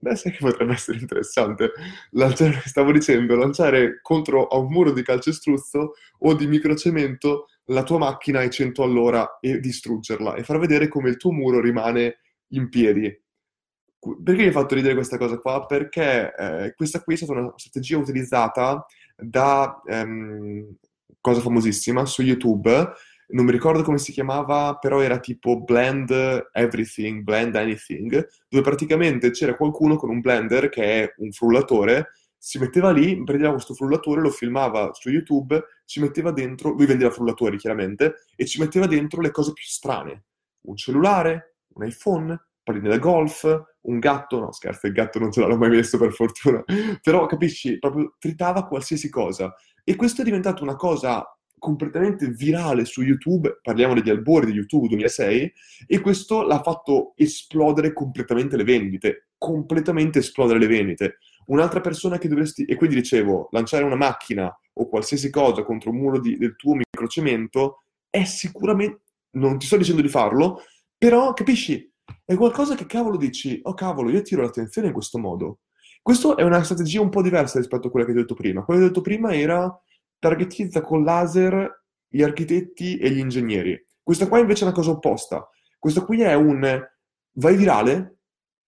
Beh, 0.00 0.14
sai 0.14 0.30
che 0.32 0.38
potrebbe 0.38 0.74
essere 0.74 0.98
interessante. 0.98 1.72
Lanciare, 2.12 2.62
stavo 2.66 2.92
dicendo, 2.92 3.34
lanciare 3.34 3.98
contro 4.00 4.46
a 4.46 4.56
un 4.56 4.70
muro 4.70 4.92
di 4.92 5.02
calcestruzzo 5.02 5.94
o 6.20 6.34
di 6.34 6.46
microcemento 6.46 7.46
la 7.66 7.82
tua 7.82 7.98
macchina 7.98 8.38
ai 8.40 8.50
100 8.50 8.82
all'ora 8.84 9.38
e 9.40 9.58
distruggerla 9.58 10.34
e 10.36 10.44
far 10.44 10.58
vedere 10.58 10.86
come 10.88 11.08
il 11.10 11.16
tuo 11.16 11.32
muro 11.32 11.60
rimane 11.60 12.18
in 12.52 12.68
piedi. 12.68 13.06
Perché 14.22 14.40
mi 14.40 14.46
hai 14.46 14.52
fatto 14.52 14.74
ridere 14.76 14.94
questa 14.94 15.18
cosa 15.18 15.38
qua? 15.38 15.66
Perché 15.66 16.32
eh, 16.34 16.74
questa 16.76 17.02
qui 17.02 17.14
è 17.14 17.16
stata 17.16 17.32
una 17.32 17.52
strategia 17.56 17.98
utilizzata 17.98 18.86
da, 19.16 19.82
ehm, 19.84 20.76
cosa 21.28 21.40
famosissima, 21.40 22.04
su 22.04 22.22
YouTube, 22.22 22.92
non 23.30 23.44
mi 23.44 23.52
ricordo 23.52 23.82
come 23.82 23.98
si 23.98 24.12
chiamava, 24.12 24.76
però 24.76 25.00
era 25.00 25.18
tipo 25.18 25.60
Blend 25.60 26.48
Everything, 26.52 27.22
Blend 27.22 27.56
Anything, 27.56 28.26
dove 28.48 28.62
praticamente 28.62 29.30
c'era 29.30 29.56
qualcuno 29.56 29.96
con 29.96 30.10
un 30.10 30.20
blender 30.20 30.68
che 30.68 30.82
è 30.82 31.14
un 31.18 31.30
frullatore, 31.32 32.12
si 32.38 32.58
metteva 32.58 32.90
lì, 32.90 33.22
prendeva 33.24 33.52
questo 33.52 33.74
frullatore, 33.74 34.20
lo 34.20 34.30
filmava 34.30 34.90
su 34.94 35.10
YouTube, 35.10 35.62
ci 35.84 36.00
metteva 36.00 36.30
dentro, 36.30 36.70
lui 36.70 36.86
vendeva 36.86 37.10
frullatori 37.10 37.58
chiaramente, 37.58 38.24
e 38.36 38.46
ci 38.46 38.60
metteva 38.60 38.86
dentro 38.86 39.20
le 39.20 39.30
cose 39.30 39.52
più 39.52 39.64
strane. 39.64 40.24
Un 40.62 40.76
cellulare, 40.76 41.56
un 41.74 41.84
iPhone, 41.84 42.40
palline 42.62 42.88
da 42.88 42.98
golf, 42.98 43.64
un 43.80 43.98
gatto, 43.98 44.38
no 44.38 44.52
scherzo, 44.52 44.86
il 44.86 44.92
gatto 44.92 45.18
non 45.18 45.32
ce 45.32 45.40
l'hanno 45.40 45.56
mai 45.56 45.70
messo 45.70 45.98
per 45.98 46.12
fortuna, 46.12 46.62
però 47.02 47.26
capisci, 47.26 47.78
proprio 47.78 48.14
tritava 48.18 48.66
qualsiasi 48.66 49.08
cosa. 49.10 49.52
E 49.88 49.96
questo 49.96 50.20
è 50.20 50.24
diventato 50.24 50.62
una 50.62 50.76
cosa 50.76 51.24
completamente 51.58 52.28
virale 52.28 52.84
su 52.84 53.00
YouTube, 53.00 53.60
parliamo 53.62 53.94
degli 53.94 54.10
albori 54.10 54.44
di 54.44 54.52
YouTube 54.52 54.86
2006, 54.86 55.52
e 55.86 56.00
questo 56.00 56.42
l'ha 56.42 56.60
fatto 56.60 57.14
esplodere 57.16 57.94
completamente 57.94 58.58
le 58.58 58.64
vendite, 58.64 59.28
completamente 59.38 60.18
esplodere 60.18 60.58
le 60.58 60.66
vendite. 60.66 61.16
Un'altra 61.46 61.80
persona 61.80 62.18
che 62.18 62.28
dovresti, 62.28 62.66
e 62.66 62.74
quindi 62.74 62.96
dicevo, 62.96 63.48
lanciare 63.50 63.84
una 63.84 63.96
macchina 63.96 64.54
o 64.74 64.88
qualsiasi 64.90 65.30
cosa 65.30 65.64
contro 65.64 65.88
un 65.88 65.96
muro 65.96 66.20
di, 66.20 66.36
del 66.36 66.54
tuo 66.56 66.74
microcemento 66.74 67.84
è 68.10 68.24
sicuramente, 68.24 69.04
non 69.36 69.56
ti 69.56 69.64
sto 69.64 69.78
dicendo 69.78 70.02
di 70.02 70.08
farlo, 70.08 70.64
però 70.98 71.32
capisci, 71.32 71.90
è 72.26 72.34
qualcosa 72.34 72.74
che 72.74 72.84
cavolo 72.84 73.16
dici, 73.16 73.58
oh 73.62 73.72
cavolo, 73.72 74.10
io 74.10 74.20
tiro 74.20 74.42
l'attenzione 74.42 74.88
in 74.88 74.92
questo 74.92 75.16
modo. 75.18 75.60
Questa 76.02 76.34
è 76.36 76.42
una 76.42 76.62
strategia 76.62 77.00
un 77.00 77.10
po' 77.10 77.22
diversa 77.22 77.58
rispetto 77.58 77.88
a 77.88 77.90
quella 77.90 78.06
che 78.06 78.12
ho 78.12 78.16
detto 78.16 78.34
prima. 78.34 78.64
Quella 78.64 78.80
che 78.80 78.86
ho 78.86 78.88
detto 78.88 79.02
prima 79.02 79.34
era 79.34 79.82
targetizza 80.18 80.80
con 80.80 81.04
laser 81.04 81.84
gli 82.08 82.22
architetti 82.22 82.98
e 82.98 83.10
gli 83.10 83.18
ingegneri. 83.18 83.86
Questa 84.02 84.28
qua 84.28 84.38
invece 84.38 84.62
è 84.62 84.66
una 84.66 84.74
cosa 84.74 84.90
opposta. 84.90 85.48
Questa 85.78 86.02
qui 86.02 86.22
è 86.22 86.34
un 86.34 86.82
vai 87.32 87.56
virale, 87.56 88.20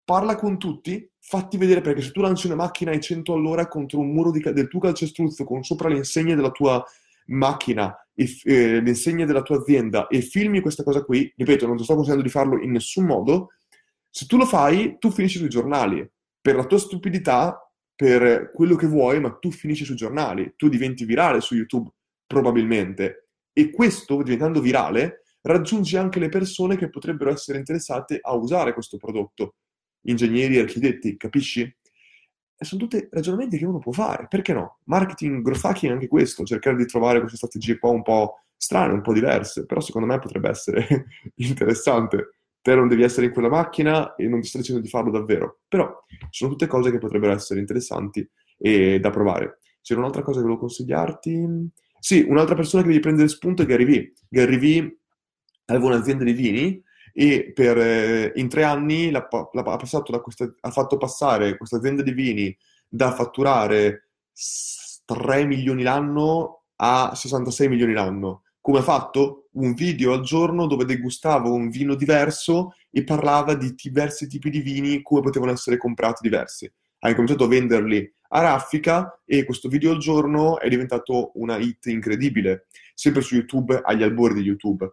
parla 0.04 0.36
con 0.36 0.58
tutti, 0.58 1.08
fatti 1.18 1.56
vedere 1.56 1.80
perché 1.80 2.02
se 2.02 2.12
tu 2.12 2.20
lanci 2.20 2.46
una 2.46 2.56
macchina 2.56 2.90
ai 2.90 3.00
100 3.00 3.32
all'ora 3.32 3.66
contro 3.66 4.00
un 4.00 4.12
muro 4.12 4.30
di, 4.30 4.40
del 4.40 4.68
tuo 4.68 4.80
calcestruzzo 4.80 5.44
con 5.44 5.62
sopra 5.62 5.88
le 5.88 5.96
insegne 5.96 6.34
della 6.34 6.50
tua 6.50 6.84
macchina, 7.26 7.94
e, 8.14 8.28
eh, 8.44 8.80
le 8.80 8.88
insegne 8.88 9.24
della 9.24 9.42
tua 9.42 9.56
azienda 9.56 10.06
e 10.08 10.20
filmi 10.20 10.60
questa 10.60 10.82
cosa 10.82 11.02
qui, 11.02 11.32
ripeto, 11.36 11.66
non 11.66 11.76
ti 11.76 11.84
sto 11.84 11.94
consigliando 11.94 12.24
di 12.24 12.30
farlo 12.30 12.60
in 12.60 12.72
nessun 12.72 13.06
modo, 13.06 13.48
se 14.10 14.26
tu 14.26 14.36
lo 14.36 14.44
fai, 14.44 14.96
tu 14.98 15.10
finisci 15.10 15.38
sui 15.38 15.48
giornali. 15.48 16.06
Per 16.40 16.54
la 16.54 16.64
tua 16.64 16.78
stupidità, 16.78 17.70
per 17.94 18.50
quello 18.52 18.76
che 18.76 18.86
vuoi, 18.86 19.20
ma 19.20 19.30
tu 19.38 19.50
finisci 19.50 19.84
sui 19.84 19.96
giornali. 19.96 20.54
Tu 20.56 20.68
diventi 20.68 21.04
virale 21.04 21.40
su 21.40 21.54
YouTube, 21.54 21.90
probabilmente. 22.26 23.28
E 23.52 23.70
questo, 23.70 24.22
diventando 24.22 24.60
virale, 24.60 25.22
raggiungi 25.42 25.96
anche 25.96 26.18
le 26.18 26.28
persone 26.28 26.76
che 26.76 26.88
potrebbero 26.88 27.30
essere 27.30 27.58
interessate 27.58 28.18
a 28.22 28.34
usare 28.34 28.72
questo 28.72 28.96
prodotto. 28.96 29.56
Ingegneri, 30.06 30.58
architetti, 30.58 31.16
capisci? 31.16 31.60
E 31.62 32.64
sono 32.64 32.80
tutti 32.80 33.06
ragionamenti 33.10 33.58
che 33.58 33.66
uno 33.66 33.78
può 33.78 33.92
fare. 33.92 34.26
Perché 34.28 34.52
no? 34.52 34.78
Marketing, 34.84 35.42
growth 35.42 35.64
hacking 35.64 35.92
è 35.92 35.94
anche 35.94 36.08
questo, 36.08 36.44
cercare 36.44 36.76
di 36.76 36.86
trovare 36.86 37.18
queste 37.20 37.36
strategie 37.36 37.78
qua 37.78 37.90
un 37.90 38.02
po' 38.02 38.44
strane, 38.56 38.92
un 38.92 39.02
po' 39.02 39.12
diverse, 39.12 39.66
però 39.66 39.80
secondo 39.80 40.06
me 40.06 40.18
potrebbe 40.18 40.48
essere 40.48 41.06
interessante 41.36 42.39
te 42.62 42.74
non 42.74 42.88
devi 42.88 43.02
essere 43.02 43.26
in 43.26 43.32
quella 43.32 43.48
macchina 43.48 44.14
e 44.14 44.28
non 44.28 44.40
ti 44.40 44.48
sto 44.48 44.58
dicendo 44.58 44.80
di 44.80 44.88
farlo 44.88 45.10
davvero, 45.10 45.60
però 45.68 45.90
sono 46.30 46.50
tutte 46.50 46.66
cose 46.66 46.90
che 46.90 46.98
potrebbero 46.98 47.32
essere 47.32 47.60
interessanti 47.60 48.28
e 48.58 49.00
da 49.00 49.10
provare. 49.10 49.58
C'era 49.80 50.00
un'altra 50.00 50.22
cosa 50.22 50.38
che 50.38 50.44
volevo 50.44 50.60
consigliarti. 50.60 51.70
Sì, 51.98 52.24
un'altra 52.26 52.54
persona 52.54 52.82
che 52.82 52.88
devi 52.88 53.00
prendere 53.00 53.28
spunto 53.28 53.62
è 53.62 53.66
Gary 53.66 53.84
Vee. 53.84 54.12
Gary 54.28 54.58
Vee 54.58 54.98
aveva 55.66 55.86
un'azienda 55.86 56.24
di 56.24 56.32
vini 56.32 56.82
e 57.12 57.52
per, 57.54 57.78
eh, 57.78 58.32
in 58.36 58.48
tre 58.48 58.64
anni 58.64 59.10
l'ha, 59.10 59.26
l'ha 59.52 60.20
questa, 60.20 60.54
ha 60.60 60.70
fatto 60.70 60.96
passare 60.96 61.56
questa 61.56 61.76
azienda 61.76 62.02
di 62.02 62.12
vini 62.12 62.56
da 62.88 63.12
fatturare 63.12 64.10
3 65.04 65.44
milioni 65.44 65.82
l'anno 65.82 66.64
a 66.76 67.14
66 67.14 67.68
milioni 67.68 67.92
l'anno. 67.92 68.42
Come 68.62 68.78
ha 68.78 68.82
fatto? 68.82 69.48
Un 69.52 69.72
video 69.72 70.12
al 70.12 70.20
giorno 70.20 70.66
dove 70.66 70.84
degustava 70.84 71.48
un 71.48 71.70
vino 71.70 71.94
diverso 71.94 72.74
e 72.90 73.04
parlava 73.04 73.54
di 73.54 73.74
diversi 73.74 74.26
tipi 74.26 74.50
di 74.50 74.60
vini, 74.60 75.00
come 75.00 75.22
potevano 75.22 75.52
essere 75.52 75.78
comprati 75.78 76.20
diversi. 76.22 76.70
Ha 76.98 77.08
incominciato 77.08 77.44
a 77.44 77.48
venderli 77.48 78.14
a 78.32 78.40
raffica 78.42 79.22
e 79.24 79.44
questo 79.44 79.68
video 79.68 79.92
al 79.92 79.98
giorno 79.98 80.60
è 80.60 80.68
diventato 80.68 81.32
una 81.34 81.56
hit 81.56 81.86
incredibile, 81.86 82.66
sempre 82.94 83.22
su 83.22 83.34
YouTube, 83.34 83.80
agli 83.82 84.02
albori 84.02 84.34
di 84.34 84.42
YouTube. 84.42 84.90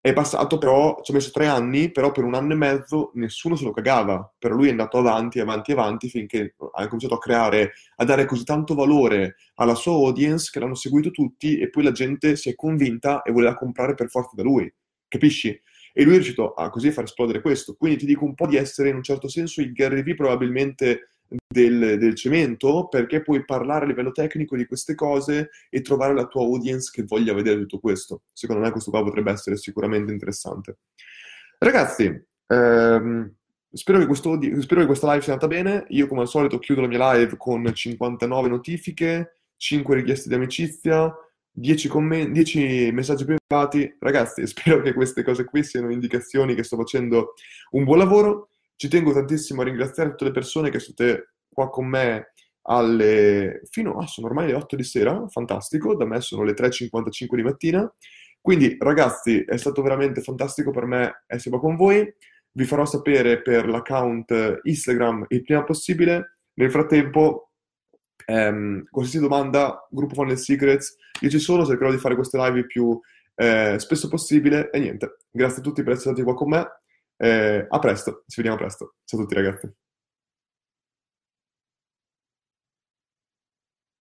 È 0.00 0.12
passato 0.12 0.58
però, 0.58 1.00
ci 1.02 1.10
ha 1.10 1.14
messo 1.14 1.30
tre 1.32 1.46
anni, 1.46 1.90
però 1.90 2.12
per 2.12 2.22
un 2.22 2.34
anno 2.34 2.52
e 2.52 2.56
mezzo 2.56 3.10
nessuno 3.14 3.56
se 3.56 3.64
lo 3.64 3.72
cagava. 3.72 4.32
Per 4.38 4.52
lui 4.52 4.68
è 4.68 4.70
andato 4.70 4.96
avanti, 4.98 5.40
avanti, 5.40 5.72
avanti 5.72 6.08
finché 6.08 6.54
ha 6.72 6.84
cominciato 6.86 7.14
a 7.14 7.18
creare, 7.18 7.72
a 7.96 8.04
dare 8.04 8.24
così 8.24 8.44
tanto 8.44 8.74
valore 8.74 9.36
alla 9.56 9.74
sua 9.74 9.94
audience 9.94 10.50
che 10.52 10.60
l'hanno 10.60 10.76
seguito 10.76 11.10
tutti 11.10 11.58
e 11.58 11.68
poi 11.68 11.82
la 11.82 11.92
gente 11.92 12.36
si 12.36 12.48
è 12.48 12.54
convinta 12.54 13.22
e 13.22 13.32
voleva 13.32 13.54
comprare 13.56 13.94
per 13.94 14.08
forza 14.08 14.30
da 14.34 14.44
lui. 14.44 14.72
Capisci? 15.08 15.48
E 15.92 16.02
lui 16.04 16.12
è 16.12 16.16
riuscito 16.16 16.54
a 16.54 16.70
così 16.70 16.92
far 16.92 17.04
esplodere 17.04 17.40
questo. 17.40 17.74
Quindi 17.74 17.98
ti 17.98 18.06
dico 18.06 18.24
un 18.24 18.34
po' 18.34 18.46
di 18.46 18.56
essere 18.56 18.90
in 18.90 18.96
un 18.96 19.02
certo 19.02 19.26
senso 19.28 19.60
il 19.60 19.72
Gary 19.72 20.04
Vee 20.04 20.14
probabilmente 20.14 21.08
del, 21.46 21.98
del, 21.98 22.14
cemento 22.14 22.88
perché 22.88 23.22
puoi 23.22 23.44
parlare 23.44 23.84
a 23.84 23.88
livello 23.88 24.12
tecnico 24.12 24.56
di 24.56 24.66
queste 24.66 24.94
cose 24.94 25.50
e 25.68 25.82
trovare 25.82 26.14
la 26.14 26.26
tua 26.26 26.42
audience 26.42 26.90
che 26.92 27.04
voglia 27.04 27.34
vedere 27.34 27.60
tutto 27.60 27.78
questo. 27.78 28.22
Secondo 28.32 28.62
me 28.62 28.70
questo 28.70 28.90
qua 28.90 29.02
potrebbe 29.02 29.32
essere 29.32 29.56
sicuramente 29.56 30.12
interessante. 30.12 30.78
Ragazzi, 31.58 32.04
ehm, 32.46 33.34
spero, 33.72 33.98
che 33.98 34.06
questo, 34.06 34.38
spero 34.60 34.80
che 34.80 34.86
questa 34.86 35.08
live 35.10 35.22
sia 35.22 35.32
andata 35.32 35.52
bene. 35.52 35.84
Io 35.88 36.06
come 36.06 36.22
al 36.22 36.28
solito 36.28 36.58
chiudo 36.58 36.82
la 36.82 36.86
mia 36.86 37.12
live 37.12 37.36
con 37.36 37.70
59 37.72 38.48
notifiche, 38.48 39.40
5 39.56 39.94
richieste 39.96 40.28
di 40.28 40.34
amicizia, 40.34 41.12
10, 41.50 41.88
commenti, 41.88 42.32
10 42.32 42.90
messaggi 42.92 43.24
privati. 43.24 43.96
Ragazzi, 43.98 44.46
spero 44.48 44.80
che 44.80 44.92
queste 44.92 45.22
cose 45.22 45.44
qui 45.44 45.64
siano 45.64 45.90
indicazioni 45.90 46.54
che 46.54 46.62
sto 46.62 46.76
facendo 46.76 47.34
un 47.70 47.84
buon 47.84 47.98
lavoro. 47.98 48.50
Ci 48.78 48.86
tengo 48.86 49.12
tantissimo 49.12 49.62
a 49.62 49.64
ringraziare 49.64 50.10
tutte 50.10 50.26
le 50.26 50.30
persone 50.30 50.70
che 50.70 50.78
siete 50.78 51.32
qua 51.52 51.68
con 51.68 51.88
me 51.88 52.32
alle... 52.62 53.62
fino 53.70 53.98
a... 53.98 54.06
Sono 54.06 54.28
ormai 54.28 54.46
le 54.46 54.54
8 54.54 54.76
di 54.76 54.84
sera, 54.84 55.26
fantastico, 55.26 55.96
da 55.96 56.04
me 56.04 56.20
sono 56.20 56.44
le 56.44 56.52
3.55 56.52 57.34
di 57.34 57.42
mattina. 57.42 57.92
Quindi 58.40 58.76
ragazzi, 58.78 59.42
è 59.42 59.56
stato 59.56 59.82
veramente 59.82 60.20
fantastico 60.20 60.70
per 60.70 60.84
me 60.84 61.24
essere 61.26 61.50
qua 61.50 61.58
con 61.58 61.74
voi. 61.74 62.08
Vi 62.52 62.64
farò 62.64 62.84
sapere 62.84 63.42
per 63.42 63.66
l'account 63.66 64.60
Instagram 64.62 65.26
il 65.30 65.42
prima 65.42 65.64
possibile. 65.64 66.38
Nel 66.54 66.70
frattempo, 66.70 67.50
ehm, 68.26 68.84
qualsiasi 68.90 69.26
domanda, 69.26 69.88
gruppo 69.90 70.14
Funnel 70.14 70.38
Secrets, 70.38 70.94
io 71.22 71.30
ci 71.30 71.40
sono, 71.40 71.66
cercherò 71.66 71.90
di 71.90 71.98
fare 71.98 72.14
queste 72.14 72.38
live 72.38 72.64
più 72.66 72.96
eh, 73.34 73.74
spesso 73.80 74.06
possibile. 74.06 74.70
E 74.70 74.78
niente, 74.78 75.16
grazie 75.32 75.62
a 75.62 75.64
tutti 75.64 75.82
per 75.82 75.94
essere 75.94 76.14
stati 76.14 76.22
qua 76.22 76.34
con 76.34 76.50
me. 76.50 76.64
Eh, 77.20 77.66
a 77.68 77.78
presto, 77.80 78.22
ci 78.28 78.36
vediamo 78.36 78.56
presto. 78.56 78.94
Ciao 79.04 79.18
a 79.18 79.22
tutti 79.22 79.34
ragazzi. 79.34 79.68